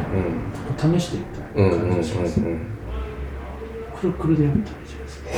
[0.77, 1.71] 試してみたうん。
[1.71, 2.59] うんうんうんい感じがします、うん。
[3.99, 5.29] くるくるでやったらいいじゃないですか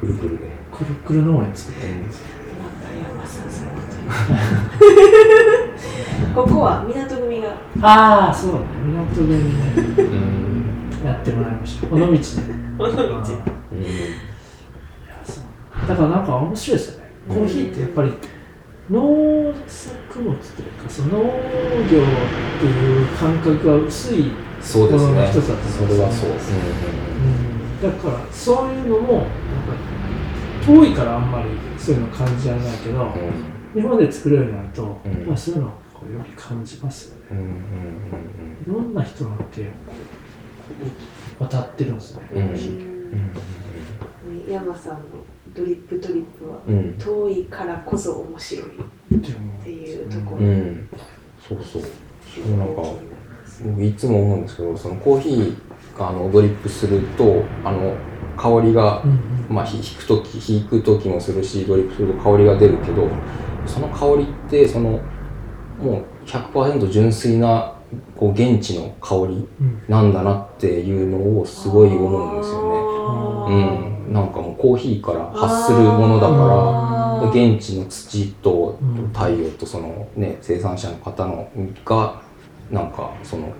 [0.00, 0.48] くるくるで。
[0.72, 1.86] くるくる農園作って
[6.34, 7.48] ここは港組が
[7.82, 9.42] ああそうだね港でね
[9.98, 10.37] うん。
[11.08, 11.86] やってもらいました。
[11.86, 12.18] 尾道で。
[12.78, 12.98] 尾道。
[15.88, 17.10] だからなんか面白いですよね。
[17.28, 18.12] コーヒーってやっぱり
[18.90, 21.32] 農作物というかその農業っ
[22.60, 25.14] ていう感覚が薄い、そうですね。
[25.14, 26.58] この一つだと思いますそれはそう。
[27.82, 29.28] だからそういうのもなんか
[30.66, 33.06] 遠いからあんまりそういうの感じられないけど、うん。
[33.06, 33.82] うん。
[33.82, 35.26] 日本で作れるようになると、うん。
[35.26, 37.22] まあ、そういうのをこうより感じますよね。
[37.30, 37.46] うんうん
[38.66, 38.94] いろん。
[38.94, 40.17] な人の手をこう
[41.38, 42.42] 渡ってるんですね、うん。
[42.42, 42.48] うん。
[42.48, 42.70] コーヒー
[44.48, 45.00] うん山さんの
[45.54, 46.78] ドリップトリップはうん。
[46.78, 48.68] うん遠いからこそ面白いっ
[49.14, 49.18] っ
[49.64, 50.38] ていうところ。
[50.38, 50.44] うん。
[50.44, 50.88] うん。
[51.46, 52.56] そうそうそう。
[52.56, 52.82] なんか
[53.64, 57.96] 僕いつも思うんですけどそのコーヒーがあのドリップするとあの
[58.36, 59.54] 香りがうんうん。
[59.54, 63.08] まあひ引く時引く時もするしドリップすると香りが出るけど
[63.66, 65.00] その香りってその
[65.80, 67.77] もう100%純粋な
[68.16, 69.48] こう現地の香り
[69.88, 74.06] なんだなっていうのをすごい思うんですよね。
[74.06, 78.78] うん、なんかもうコーヒーから発するものだから現地の土と
[79.12, 81.48] 太陽とそのね生産者の方の
[81.84, 82.20] が
[82.70, 83.54] なんかその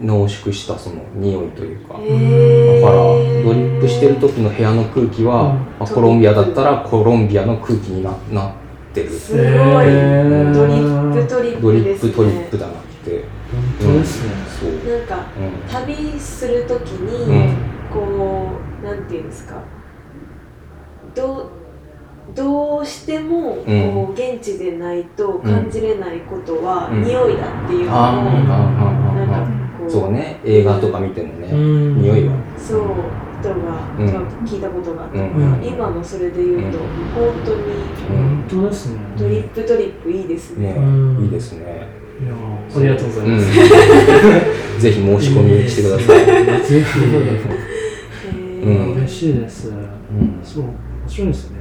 [0.00, 8.52] 濃縮したその匂いというかだからドリップしてる時の部屋の空気は、まあ、コロンビアだったらコロンビアの空気になっ
[8.92, 17.56] てるすごいドリップトリッドリップですねプトリップだなって本当ですね、そう、なんかうん旅するときに、うん。
[17.92, 18.48] こ
[18.82, 19.62] うなんていうんですか
[21.14, 21.50] どう
[22.34, 23.62] どうしてもこ
[24.10, 27.04] う、現地でないと感じれないことは、うん。
[27.04, 29.46] 匂いだっていうのを、なんかあ
[29.78, 32.02] こうーそうね映画とか見てもね、うん。
[32.02, 32.34] 匂いは。
[32.56, 32.80] そう
[33.42, 33.54] 人が、
[33.98, 35.64] うん聞いたことがあったから、うん。
[35.64, 36.86] 今のそれで言うと、うん。
[37.12, 37.62] 本当に
[38.08, 39.00] 本当ですね。
[39.18, 40.74] ドリップトリップいいですね。
[40.74, 41.24] ね、うん。
[41.24, 42.02] いいですね。
[42.22, 43.52] いやありがとうございます、うん、
[44.82, 46.62] ぜひ申し込みしてください。
[46.66, 46.98] ぜひ
[48.66, 48.94] うん。
[48.94, 50.74] 嬉しいです、うんそう面
[51.08, 51.60] 白いですね。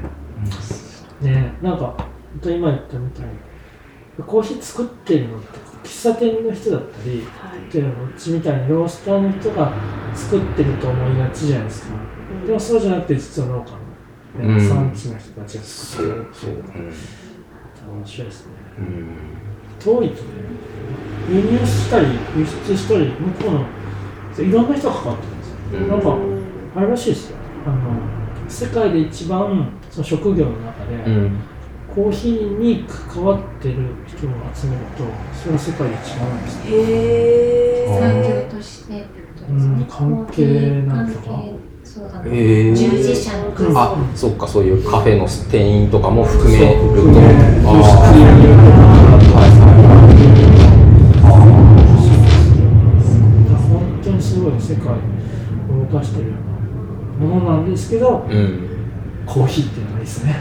[1.21, 2.07] ねなんか本
[2.41, 7.71] 当に今言ったみたいにコーヒー作ってるのって喫茶店の人だったりはい。
[7.71, 7.85] でう
[8.17, 9.71] ちみたいにロースターの人が
[10.15, 11.95] 作ってると思いがちじゃないですか
[12.47, 13.71] でもそうじゃなくて実は農家
[14.43, 14.67] の、ねうん。
[14.67, 16.55] 産地の人たちが作ってるそうう。
[16.55, 16.63] ん。
[17.99, 18.53] 面白いですね。
[18.79, 19.50] うん
[19.83, 20.29] 遠いとね
[21.29, 22.07] 輸入したり
[22.37, 25.55] 輸出したり向こうのいろんな人が関わってるんですよ。
[25.73, 26.17] うんなんか
[26.75, 27.37] あれらしいですよ。
[27.65, 27.75] あの
[28.49, 31.39] 世界で一番その職業の中で、うん。
[31.93, 33.75] コーヒーに関わってる
[34.07, 35.03] 人を集めると
[35.37, 36.71] それは世界で一番なんですね。
[36.71, 39.07] へあ産え業としてって
[39.37, 39.97] ことうんですか。
[39.97, 41.25] 関係なんとか
[41.83, 42.75] そうだへねー。
[42.75, 46.79] 従事者の数あそっかそういうカフェの店員とかも含めると。
[46.79, 47.35] そう含め輸出
[47.67, 48.50] 入あ
[53.69, 54.95] 本当にすごい世界を
[55.91, 56.31] 動かしてる
[57.19, 58.67] ものなんですけどーうん
[59.25, 60.35] コーヒーっていうのがいいですね。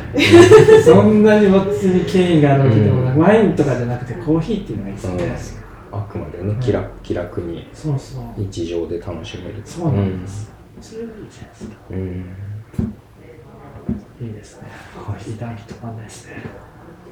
[0.84, 3.22] そんなに別に権威があるわけでもなく、うん。
[3.22, 5.03] ワインとかじゃなくてコーヒーっていうのがいいで
[5.36, 5.62] すね、
[5.93, 7.68] あくまでね気楽気楽に
[8.36, 9.62] 日常で楽しめる。
[9.64, 11.76] そうなんです、それがいいじゃないですか。
[11.91, 12.24] うん、うん
[14.26, 14.68] いいですね。
[15.07, 16.43] コーヒー談義とかんないですね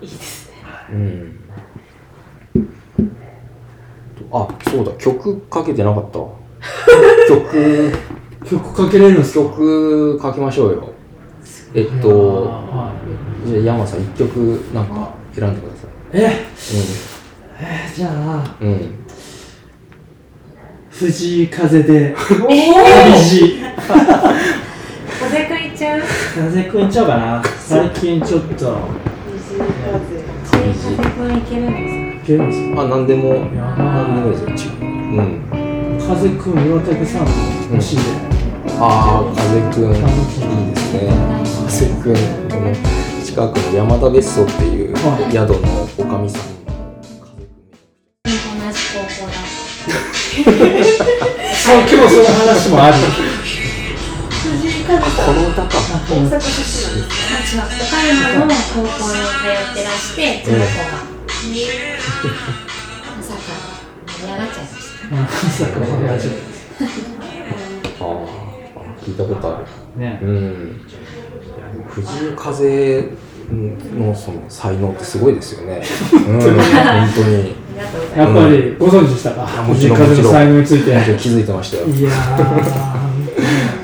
[0.00, 0.54] いいですね。
[0.92, 1.40] うん。
[4.32, 4.92] あそうだ。
[4.98, 6.28] 曲かけてなかったわ。
[7.28, 7.92] 曲。
[8.44, 9.40] 曲かけれるんですか？
[9.44, 10.88] 曲かけましょうよ。
[11.74, 12.92] えっとは
[13.46, 13.48] い。
[13.48, 16.46] じゃあ山さん一曲なんか選んでくださえ？
[17.60, 18.72] えじゃあいうん。
[18.72, 18.94] うん
[20.90, 22.56] 藤井風で おお旅
[23.14, 23.54] 路
[25.20, 26.00] 風くいちゃう？
[26.34, 27.42] 風くんいっちゃおうかな。
[27.60, 28.78] 最近ちょっと
[31.18, 32.82] 西風風くんいけるんですいけるんですか？
[32.82, 33.38] あ、なんでも、や
[33.76, 34.70] なんでもいいですよ。
[34.70, 34.86] ちうん。
[35.98, 37.30] 風くん岩竹さんの
[37.76, 38.02] 推しで、
[38.78, 38.82] あ
[39.20, 40.00] あ、風くん、いい
[40.70, 40.96] ですね。
[41.66, 42.14] 風くん、
[42.48, 42.70] この
[43.24, 44.98] 近くの山田別荘っていうは
[45.28, 45.56] い宿の
[45.98, 46.42] おかみさん。
[48.24, 48.30] 同
[48.72, 49.34] じ高校だ
[51.52, 52.94] そう今日その話もある
[55.26, 55.68] この歌か。
[55.68, 57.62] 大阪出身なんですか。
[57.62, 60.66] あ違う岡山の高校に通ってらしてその子が
[63.16, 63.38] まさか。
[64.06, 65.74] 盛り上がっちゃいましたまさか。
[65.80, 66.28] の話
[68.00, 68.04] ああ、
[69.02, 70.00] 聞いたことある。
[70.00, 70.80] ねうん。
[71.88, 73.12] 藤井風
[73.98, 75.82] のその才能ってすごいですよね。
[76.12, 76.50] うん、本当
[77.24, 77.54] に。
[78.16, 79.46] やっぱりご存知でしたか。
[79.46, 81.86] 藤井風の才能について気づいてましたよ。
[81.86, 83.27] いやー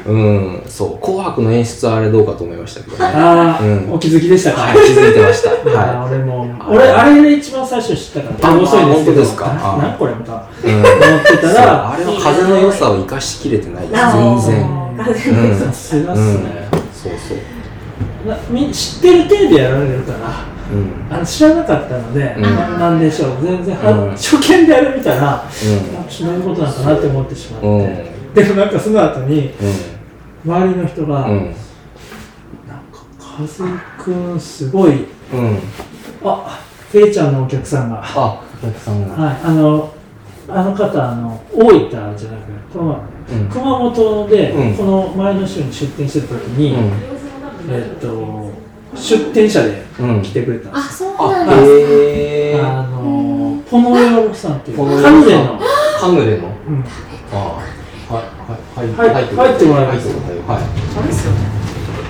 [0.07, 3.05] うん、そう、紅白の演出はあれどうかと思いましたけどね。
[3.15, 5.51] あー、うんお気づきでしたか、はい、気づいてました。
[5.71, 10.73] は俺もあ俺あれで一番最初知ったからあ遅いんですけど本当ですかあななんこれまたい。
[10.73, 10.79] うん。
[10.81, 14.85] 思ってたらあれの風の良さを生かしきれてない全然。
[14.97, 18.29] 風うんさすがっすうんね、そうそう。
[18.29, 20.19] なみ知ってる程度やられるから
[20.73, 21.15] うん。
[21.15, 25.43] あの知らなかったので、うんななんでしょう全然、はうん初見でやるみたいな
[26.09, 27.81] そういうことなのかなって思ってしまって、うん。
[27.81, 28.35] うん。
[28.35, 29.53] でもなんかその後に
[30.45, 31.33] 周りの人が、うん。
[31.33, 31.45] うん。
[31.47, 31.55] なん
[32.93, 33.65] か風
[33.99, 35.59] くんすごいうん。
[36.25, 39.15] あフェイちゃんのお客さんがあ、お客さんが。
[39.15, 39.93] はいあの
[40.47, 42.27] あの方あの大分じゃなくて
[42.73, 43.01] この
[43.33, 43.49] うん。
[43.49, 47.75] 熊本で、うんこの前の週に出店してた時に、うん。
[47.75, 48.51] えっと
[48.95, 50.23] 出店者でうん。
[50.23, 52.63] 来てくれたんですあそうあ、なんです。
[52.63, 55.59] あのポノヨロさんっていうカヌレの、
[55.99, 56.49] カヌレの？
[56.69, 56.85] うん
[58.93, 60.09] はい、はい、はい入ってもらいます。
[60.09, 60.49] 入ってもらいます。
[60.51, 60.63] はい。
[60.99, 61.39] あれですよね。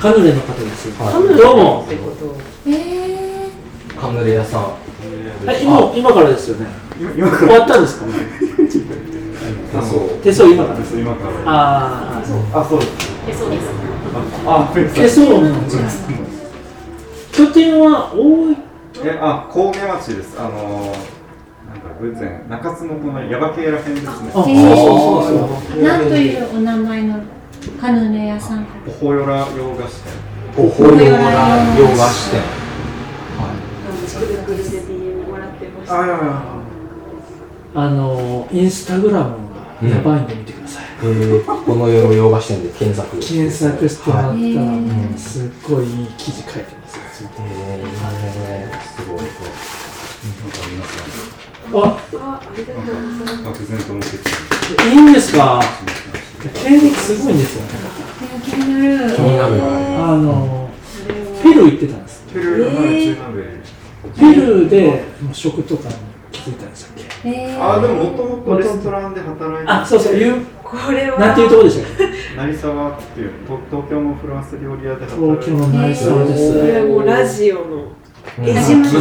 [0.00, 1.12] カヌレの方です、はい。
[1.36, 1.84] どうも。
[1.86, 2.36] ってこと。
[2.66, 4.00] えー。
[4.00, 4.62] カヌレ屋さん。
[4.62, 6.66] はい今今からですよね。
[7.16, 8.06] 今か終わったんですか？
[9.78, 10.08] あ、そう。
[10.22, 10.78] 手相今から。
[10.78, 11.30] ら今から。
[11.50, 12.20] あ
[12.54, 12.80] ああそう。
[12.80, 12.90] です。
[13.28, 13.68] えそうです。
[14.46, 15.26] あペ手相
[17.32, 18.56] 拠点は大分
[19.04, 20.36] えあ神戸町です。
[20.38, 20.96] あのー、
[21.94, 24.30] なんだ仏前中津の隣耶馬渓ら辺ですね。
[24.32, 24.52] そうそう
[25.70, 27.20] そうなんというお名前の
[27.80, 30.12] カヌレ屋さんおほよら洋菓子店。
[30.56, 30.98] おほよら
[31.78, 32.42] 洋菓子店。
[34.14, 36.02] くるくるで DM もらってました。
[36.02, 36.10] あい
[37.76, 39.36] あのインスタグラム
[39.82, 43.18] がやばいんで見てください、えー、この世の洋菓子店で検索。
[43.18, 47.00] 検索してもらったら、すっごいいい記事書いてます
[47.40, 49.20] えー、すごい。
[51.82, 55.60] います漠然と思ってきいいんですか？
[56.54, 57.68] 経歴すごいんですよね。
[58.44, 59.14] 気になる。
[59.16, 59.54] 気になる。
[60.04, 60.70] あの
[61.42, 62.22] ペルー行ってたんです。
[62.26, 63.44] たペルーのえー中南米
[64.34, 65.94] ペルーで食とかに
[66.32, 67.62] 気づいたんでしたっけえー。
[67.62, 70.44] あでももともとレストランで働いてあそうそういう？
[70.62, 71.18] これは。
[71.18, 72.04] なんていうとこでしたっけ？
[72.36, 76.86] 成沢っていうと東京のフランス料理屋で働いて東京の内装です。
[76.86, 77.62] もうラジオの
[78.24, 78.94] 始まる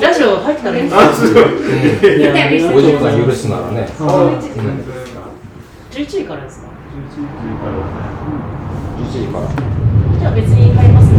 [0.00, 1.42] ラジオ入ったらいいんですあ、すごい。
[2.18, 3.88] いやいや50分許すならね。
[3.98, 4.02] あ
[5.90, 6.68] 11時からですか
[8.98, 9.44] ？11時から。
[10.20, 11.18] じゃあ別に入りますね。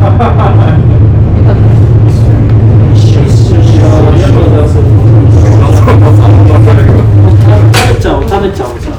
[7.74, 8.96] 食べちゃおう食べちゃおうじゃあ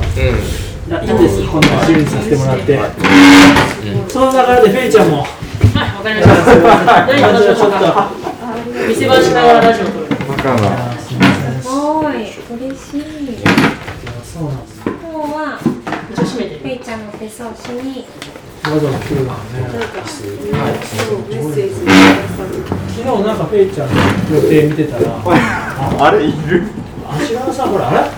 [1.03, 2.79] いやいいんですこんな自由にさせてもらって、
[4.09, 5.29] その流れでフェイちゃんもはい
[6.03, 8.11] わかりました何話しましょうか
[8.88, 10.92] 見せ場しながらラジオ撮るバカな。
[10.98, 11.14] す
[11.70, 13.03] ごい嬉しい
[14.24, 15.61] そうなんです今日は
[16.64, 18.05] ペイちゃんの手相しに
[18.64, 20.28] わざわざ来るわねなんか、そう
[21.28, 21.74] メッセージ。
[23.03, 23.94] 昨日なんかフェイちゃんの
[24.36, 25.22] 予定見てたら
[26.05, 26.64] あれいる
[27.09, 28.11] 足柄さんほらあれ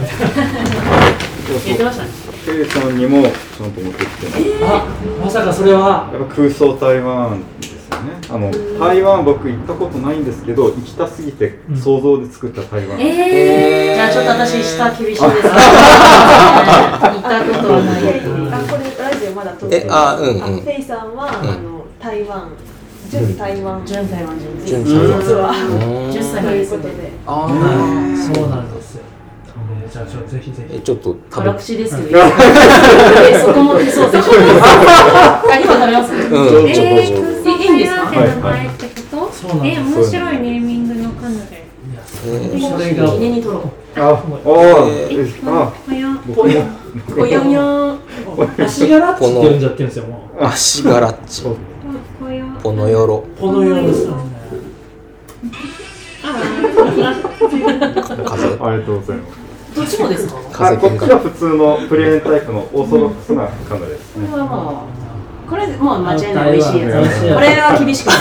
[1.67, 2.09] 言ってましたね
[2.47, 4.65] ケイさんにもちゃんと持ってきてます。
[4.65, 4.87] あ
[5.25, 7.43] まさかそれはやっぱ空想台湾
[8.05, 8.11] ね。
[8.31, 12.97] あの台湾僕行ったことないんですけど行きたすぎて想像で作った台湾。
[13.01, 15.23] えじゃあちょっと私下厳しいです。
[15.25, 18.03] ね 行ったことはない。
[18.53, 20.43] あ、これラジオまだ撮ってえあうんうん。
[20.43, 22.49] あフェイさんは、あの台湾、
[23.11, 23.83] 純台湾。
[23.85, 25.51] 純台湾人純実は。
[25.51, 26.93] うん10歳となんですねいうことで。
[27.27, 27.49] あ
[28.35, 29.03] そうなんですよ。
[29.83, 30.77] えーじゃあちょっとぜひぜひ。
[30.77, 31.47] えちょっと食べ。
[31.51, 32.01] 辛口ですよ。
[32.11, 36.13] えそこも手相ぜひあ今食べます？
[36.13, 36.73] うん。
[36.73, 37.44] ちょえー、
[37.79, 41.65] ちょ空想台湾って名前ってこと、そうなんですえ面白いネーミングのカヌレ
[42.27, 43.63] えそれが記念に撮ろう
[43.97, 44.23] あ、あ
[44.89, 46.75] えー、あ、こや僕も
[47.17, 47.45] ぽよ。
[47.45, 47.95] んよ。
[47.95, 48.01] ん
[48.59, 50.45] 足柄っちって呼んじゃってるんですよもう。
[50.45, 51.43] 足柄っち。
[51.45, 51.55] こ
[52.31, 52.45] や
[53.53, 54.17] のようですよ。
[54.17, 54.35] ね
[58.25, 59.45] 風ありがとうございます。
[59.75, 64.29] どっちもですかこあ、こっ風ちは普通のプレーンタイプのオーソドックスなカヌレですね。
[64.37, 65.04] れはまあ
[65.49, 68.17] これもう間違いない美味しいやつこれは厳しくない。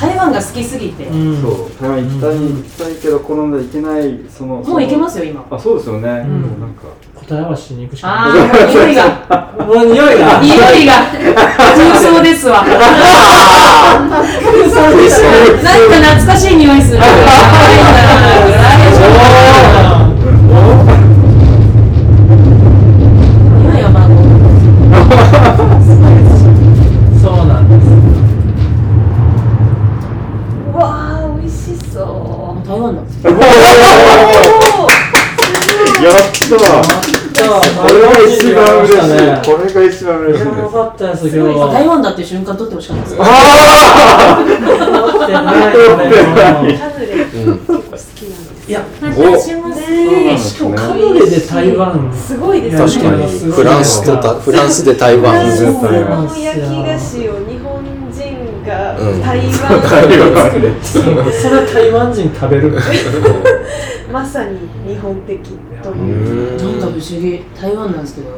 [0.00, 1.04] 台湾が好きすぎて。
[1.04, 1.40] うん。
[1.42, 4.56] そう、台湾行きたい、行きたいけど、このまま行けない、その。
[4.56, 5.44] もう行けますよ今。
[5.50, 6.08] あ、そうですよね。
[6.08, 6.24] うなん
[6.74, 6.82] か。
[7.14, 8.28] 答え合わせしに行くしあかあ
[8.66, 8.94] 匂い。
[8.94, 9.12] がな
[9.62, 10.40] いもう匂いが。
[10.40, 10.92] 匂いが。
[11.76, 12.64] 空想ですわ。
[12.66, 12.72] な
[14.00, 14.16] んか
[16.16, 16.98] 懐かしい匂いする。
[16.98, 17.04] 匂
[38.72, 39.52] 番嬉しい。
[39.52, 40.44] これが一番嬉しい。
[40.44, 40.68] ですよ。
[40.70, 43.16] かったです今日台湾だって瞬間撮ってほしかったです。
[43.16, 43.26] 持っ
[45.26, 48.68] てないこれカヌレ、結構好きなんです。
[48.68, 53.26] いや私も好きしかもカヌレで台湾すごいです確かに。
[53.52, 59.20] フランスとたフランスで台湾フランスの焼き菓子を日本人がうん。
[59.22, 62.72] 台湾で作う、それ台湾人食べる。
[64.12, 65.38] まさに日本的
[65.82, 65.94] とう。
[65.96, 66.56] いう。
[66.58, 67.42] なんか不ん思議。
[67.60, 68.32] 台湾なんですけどお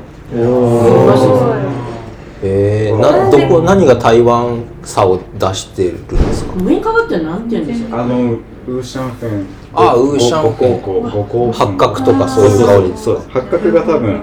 [2.47, 6.53] えー、などこ何が台湾さを出してるんですか？
[6.55, 8.33] ってなんて言うんでしょうあの、
[8.67, 9.47] ウーシャンフェン。
[9.77, 13.29] あウーシャンフェン八角とかそういう香りそうです。
[13.31, 14.23] 八角が多分。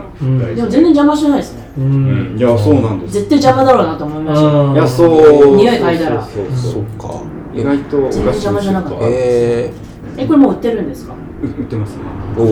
[0.55, 3.13] でも全然邪魔しないですねううんん、いや、そうなんです。
[3.13, 5.55] 絶対邪魔だろうなと思いましたうんいや、そう。
[5.55, 7.21] 匂い嗅いだらそうそうそうか
[7.53, 9.71] 意外と全然邪魔じゃなかったえ
[10.17, 11.97] えこれもう売ってるんですか売ってます。
[11.97, 12.03] ね。
[12.35, 12.51] ー、おお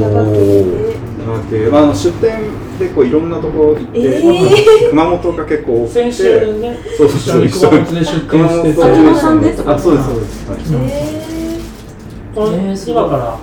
[1.71, 6.77] まあ、あの出店でこういろんなとこ行って、え熊本が結構多くて、先週ね。
[6.97, 10.49] そうそうそう、一緒に熊本で出店してて熊本熊本さんでとかあ、そうです、そうです。
[10.49, 10.59] はい。
[10.87, 11.19] え
[12.33, 13.39] このえー今から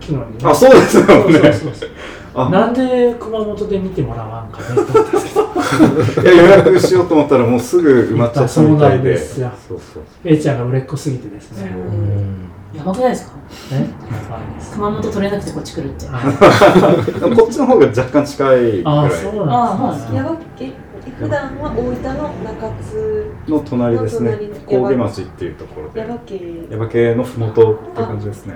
[0.00, 0.24] 昨日にね。
[0.44, 1.40] あ、そうですよそうそうね。
[1.40, 1.88] そうそう。
[2.34, 2.48] あ。
[2.50, 9.10] なんで熊本で見てもらわんかねと思ったんですけどいや予約しようと思ったらもうすぐ埋まっちゃったみたいそうなんで。
[9.10, 9.50] ですよ。
[9.68, 10.02] そうそう。
[10.24, 11.70] A ちゃんが売れっ子すぎてですね。
[11.70, 13.36] うんやばくないですか？
[13.36, 13.40] ね
[13.80, 13.82] や
[14.30, 14.72] ばいです。
[14.74, 16.06] 熊本取れなくてこっち来るって。
[17.34, 18.82] こっちの方が若干近いぐらい。
[18.84, 20.72] ああそうなんあですねヤバ系
[21.18, 22.12] 普段は大分の
[22.44, 24.30] 中津の隣ですね。
[24.30, 24.48] の隣。
[24.84, 26.00] 神戸町っていうところで。
[26.00, 26.06] ヤ。
[26.06, 28.54] バ系耶馬系のふもとって感じですね。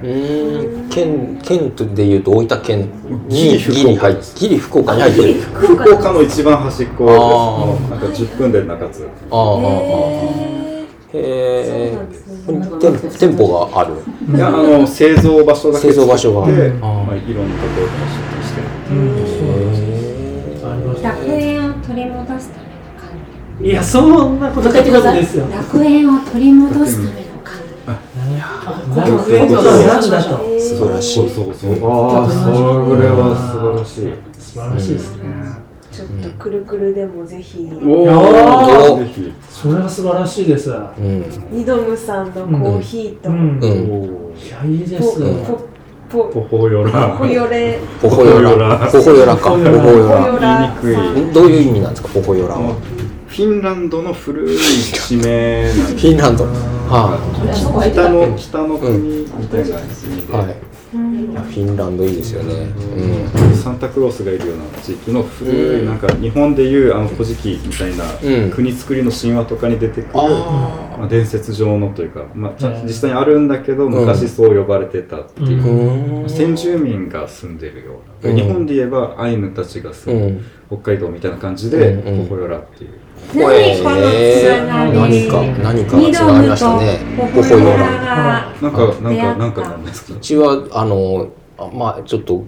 [0.90, 2.88] 県県でいうと大分県
[3.28, 4.00] ギリにギリ福岡。
[4.06, 5.34] 入っギリ福岡に入ってる。
[5.40, 7.12] 福岡福岡の一番端っこで
[7.86, 7.90] す。
[7.90, 9.08] なんか10分で中津。
[9.30, 10.73] ああああああ
[11.16, 12.34] えへそうなんですね。
[12.48, 13.94] え店店舗がある。
[14.34, 16.46] いや、あの製造場所だけ製造場所が。
[16.46, 16.80] 作ってうん。
[16.80, 18.60] まあいろんなところから出店して。
[18.60, 18.62] へ
[20.64, 25.46] ありました楽園を取り戻すための感いやそんなこと書いてくださいですよ。
[25.48, 27.60] 楽園を取り戻すための感
[28.96, 29.62] 楽園とは
[30.00, 30.44] 何だと。
[30.44, 31.14] ー素晴らしい。
[31.14, 31.70] そうそうそう。
[31.90, 32.36] ああ、そ
[33.00, 34.12] れは素晴らしい。
[34.40, 35.24] 素晴らしいですね。
[35.92, 39.32] ちょっとくるくるでもぜひ、おおーぜひ
[39.64, 40.70] それは素晴らしいです。
[40.70, 41.24] うん。
[41.50, 43.58] ニドムさんのコーヒーと、うん。
[43.62, 45.20] ういんや、いいでポす。
[46.10, 47.16] ポポポホヨラ。
[47.18, 47.78] ポヨレ。
[48.02, 48.86] ポホヨラ。
[48.92, 49.52] ポホヨラか。
[49.52, 50.38] ポホヨラ。
[50.38, 51.32] ラ言いにくい。
[51.32, 52.74] どういう意味なんですかポホヨラは？
[53.26, 56.06] フィンランドの古い地名なんフです。
[56.08, 56.44] ィンランド。
[56.44, 57.18] は
[57.90, 60.56] 北の北の国みたいな意味い、で、はい、
[60.94, 62.54] いやフィンランドいいですよね。
[62.54, 63.56] うん。
[63.56, 65.86] サンタクロースがいるような地域の古い、うん。
[65.86, 68.50] なんか日本でいうあの古事記みたいな、うん。
[68.50, 76.28] 国作りの神話とかに出てくるあまあ、伝説上のというか、まあ、実際にあるんだけど、昔そう呼ばれてたっていう、あうん。
[76.28, 78.36] 先住民が住んでるような、うん。
[78.36, 80.44] 日本で言えばアイヌたちが住む、うん。
[80.68, 82.20] 北海道みたいな感じで、うん。
[82.20, 82.28] うん。
[82.28, 82.90] ポホヨラっていう
[83.32, 86.98] 何このつながり何か何かがつながりましたね。
[87.16, 90.14] ポポホヨララなんか、なんか、出会ったなんかなんですか？
[90.14, 92.44] うちはあのあまあちょっと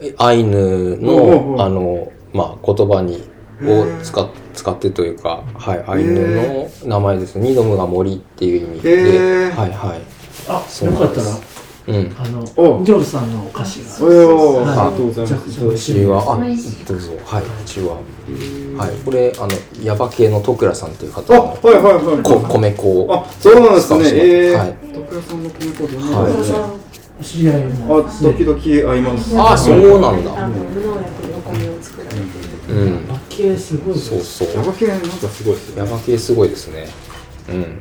[0.00, 3.28] えアイヌのあのまあ言葉に
[3.62, 7.48] を使っ使ってというか、はい、アイヌの名前ですね。
[7.48, 10.00] ニドムが森っていう意味で、はいはい。
[10.48, 11.36] あ、そうよかったらな。
[11.36, 11.53] んです、
[11.86, 12.16] うん。
[12.18, 14.06] あの、おジョールさんのお菓子が。
[14.06, 16.24] およはいありがとうございますめちゃくちゃ美味しいちは、あ、
[16.88, 17.12] どうぞ。
[17.24, 17.96] はい、ちは。
[18.78, 19.48] はい、これ、あの、
[19.82, 22.22] ヤバ系の徳倉さんっていう方あ、のはいはいはい。
[22.22, 23.86] こ米粉をあ、そうなんですね。
[23.86, 24.94] 使わせてええはいー。
[24.94, 26.70] 徳谷さんの米粉どんなはいのですか
[27.20, 27.98] お知り合いも。
[27.98, 29.34] あ、時々合います。
[29.38, 30.48] あ、そうなんあだ。
[30.48, 33.06] の無農薬でお米を作られているうん。
[33.08, 34.48] バッケすごいですそうそう。
[34.56, 35.90] ヤバ系なんかすごいですよね。
[35.90, 36.88] ヤバ系すごいですね。
[37.50, 37.78] うん。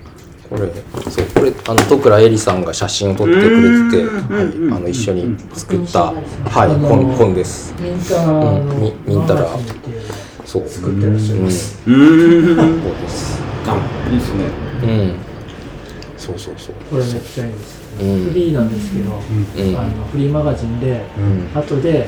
[0.49, 0.69] これ、
[1.09, 6.13] そう、これ、あの、徳倉えりさんが写真を撮ってくれてて、うんはい、あの、一緒に作った、は
[6.67, 7.73] い、本、本です。
[7.79, 9.47] ミンタラのうんミミンタラ
[10.45, 10.67] そう。
[10.67, 11.81] 作ってらっしゃいます。
[11.87, 12.81] うーん。
[12.81, 13.41] そうです。
[13.65, 14.45] あ、いいですね。
[14.83, 15.15] うん。
[16.17, 16.75] そうそうそう。
[16.91, 17.83] これめっちゃいいです。
[18.01, 19.77] うんフリーなんですけど、うん。
[19.77, 21.59] あのフリーマガジンで、うん。
[21.59, 22.07] 後で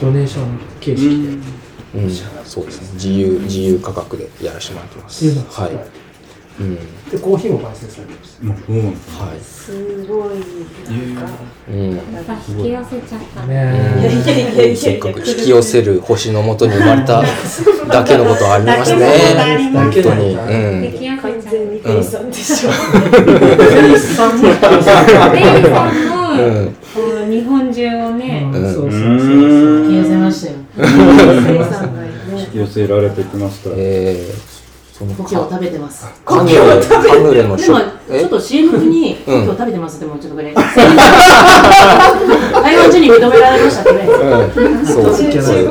[0.00, 1.08] ドネーション形式
[1.92, 2.10] で、うん、
[2.44, 2.88] そうですね。
[2.94, 5.26] 自由、自由価格でやらせてもらってます。
[5.60, 6.03] はい。
[6.60, 6.76] うん。
[7.10, 8.42] でコーヒーも焙煎されてます。
[8.42, 9.40] もうんですはい。
[9.40, 11.32] すごいなんか、
[11.68, 11.76] うん。
[12.56, 13.46] 引き寄せちゃった。
[13.46, 17.22] ねいやいやいやいやいやせっかく引き寄せる星のもとに生まれた
[17.88, 19.70] だけのことはありますね。
[19.72, 20.36] 本当に。
[20.36, 20.80] あうん。
[20.80, 22.72] んでしょ、う。
[23.82, 26.76] レイさんも、うん。
[26.94, 30.54] こう日本中をね、うんそうそうそううん引き寄せましたよ。
[30.76, 32.08] フェイさんがね
[32.54, 33.70] 寄せられてきました。
[33.74, 34.53] えー、
[34.96, 36.06] 故郷を食べてます。
[36.24, 37.90] カヌレ、カヌレのショでも、
[38.20, 40.54] ちょっと CM 風に、故うん郷食べてますでもちょっとこれ。
[40.54, 40.64] 台
[42.76, 44.06] 湾人に認められましたね。
[44.06, 44.86] うん。
[44.86, 45.14] そう、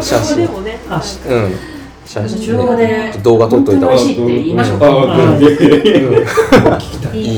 [0.03, 0.45] 写真で。
[0.47, 1.55] もねあうん。
[2.05, 4.88] 写真、中国語で動画撮っといた方が美味しいって言いましょうか。
[4.88, 4.89] あ、
[5.39, 5.49] いや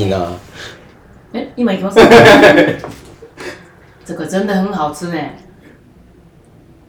[0.06, 0.32] いな。
[1.34, 1.98] え、今行きます
[4.04, 5.14] 这个真的很好吃呢。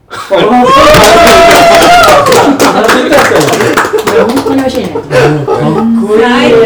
[4.26, 4.90] 本当に美味しいね。
[4.94, 5.02] 最
[5.46, 6.58] 高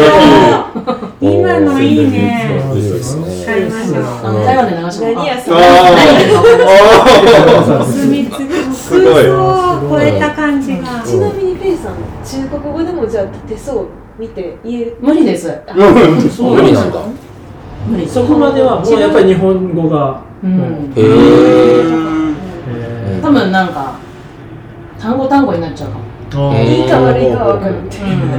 [1.20, 2.60] 今のいいね。
[3.44, 4.02] 買いましょう。
[4.02, 5.60] あの台湾で流し何屋さんあー
[5.92, 6.62] 何言ってるか分か
[7.22, 8.40] んないお墨付き
[8.74, 9.32] すごいを
[9.90, 11.02] 超えた感じが。
[11.04, 11.94] ちなみにフェイさん
[12.24, 13.84] 中国語でもじゃあ手相
[14.18, 14.96] 見て言える？
[15.00, 15.48] 無理です。
[16.36, 17.00] そう無理なんだ。
[17.88, 18.08] 無理。
[18.08, 20.92] そこまではもうやっぱり日本語が、うん。
[20.96, 21.02] へえ。
[23.18, 23.98] え多分なんか
[24.98, 26.04] 単語単語になっちゃうかも。
[26.32, 26.34] い
[26.86, 28.38] いか悪いかは分かるみたいな、う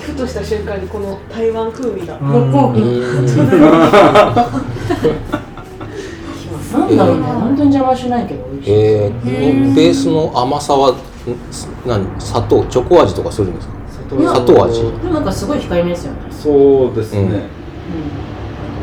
[0.00, 2.32] ふとした瞬間にこの台湾風味が、なん
[6.96, 7.26] だろうね。
[7.26, 8.72] 本当に邪魔しないけど美味しい。
[8.72, 10.96] えー、ベースの甘さはん
[11.86, 13.74] 何砂糖チョコ味とかするんですか？
[14.08, 14.82] 砂糖味？
[14.82, 16.18] でもなんかすごい控えめですよね。
[16.30, 17.42] そうですね。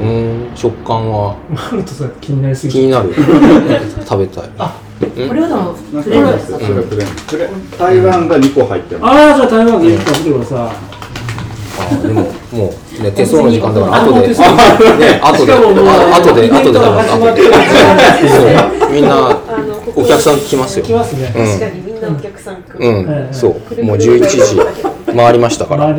[0.02, 0.56] うーん。
[0.56, 1.36] 食感は？
[1.50, 3.14] マルトさん気になりすぎて気になる。
[3.14, 4.44] 食べたい。
[4.46, 4.52] うん。
[5.06, 9.18] これはでもなんフレンドですかそれプレーン台湾が2個入ってます。
[9.18, 10.94] ああじゃあ台湾で一個食べてください
[11.76, 14.28] あでももうね手相の時間だから後で。
[14.28, 14.34] ね
[15.24, 15.54] 後で。
[15.54, 15.82] 後で
[16.12, 16.80] 後で後で
[18.30, 18.92] そう。
[18.94, 19.36] みんな
[19.96, 20.86] お客さん来ますよ。
[20.86, 21.34] 来ますね。
[21.36, 21.46] うん。
[21.46, 23.34] 確かにみんなお客さん来うる、ん。
[23.34, 23.84] そう。
[23.84, 24.60] もう11時。
[25.16, 25.86] 回りましたから。
[25.86, 25.96] はい。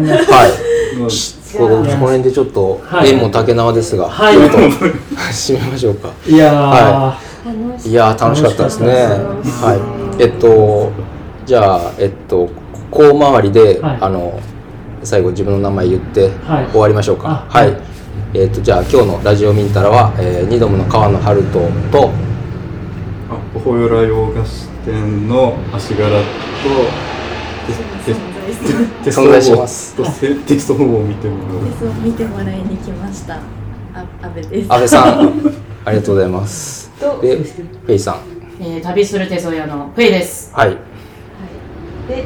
[1.57, 3.11] このこの辺でちょっとはい。
[3.11, 4.09] 縁も竹縄ですが。
[4.09, 4.37] はい。
[4.37, 6.11] ちょっと締めましょうか。
[6.27, 7.34] いやー、はい
[7.85, 8.93] いやー楽しかったですね。
[9.61, 10.23] はい。
[10.23, 10.91] えっと
[11.45, 12.49] じゃあえっと
[12.91, 14.41] こう回りで、はいあの
[15.03, 17.29] 最後自分の名前言ってはい終わりましょうか。
[17.29, 17.73] あはい。
[17.73, 17.83] はい
[18.33, 21.53] えっとじゃあ今日のラジオミンタラは、えー、ニドムの川野春人
[21.93, 22.11] と
[23.31, 26.15] あポホヨラ洋菓子店の足柄と
[29.05, 29.95] テ存在します
[30.47, 31.73] テストを見てもらう。
[31.79, 33.37] そう見てもらいに来ました。
[33.95, 34.73] あ、阿部です。
[34.73, 35.53] 安倍さん
[35.85, 36.84] ありがとうございます。
[36.99, 38.15] とでフェイさん。
[38.61, 40.53] ええー旅する手相屋のフェイです。
[40.55, 40.69] はい。
[40.69, 40.77] はい、
[42.09, 42.23] で、え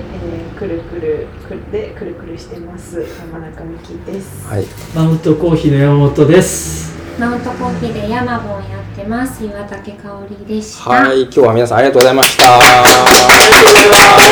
[0.55, 4.47] ー、くるくるくるでくるくるしてます山中美希です。
[4.47, 4.65] はい。
[4.95, 6.99] マウントコーヒーの山本です。
[7.19, 10.91] マウントコーヒーでヤマボンやってます岩竹香織でした。
[10.91, 12.45] はい、今日は皆さんありがとうございました。
[12.45, 14.29] ありがとうございます。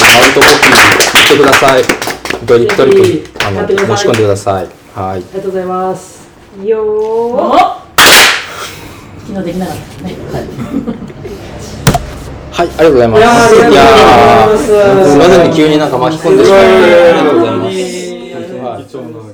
[0.00, 0.78] マウントコピー、
[1.18, 1.82] 行ってください。
[2.46, 4.64] ドリップトリぜップ、あの、申し込んでください。
[4.64, 4.74] はい。
[4.94, 6.28] ありがとうございます。
[6.64, 7.79] よおー。
[9.30, 10.16] 昨日できなかったね。
[10.32, 10.44] はい
[12.50, 13.20] はい、ありがとうございます。
[13.20, 14.72] いやーす
[15.12, 16.66] みませんね、急になんか巻き込んでしまって。
[16.66, 19.29] ありがとうございます。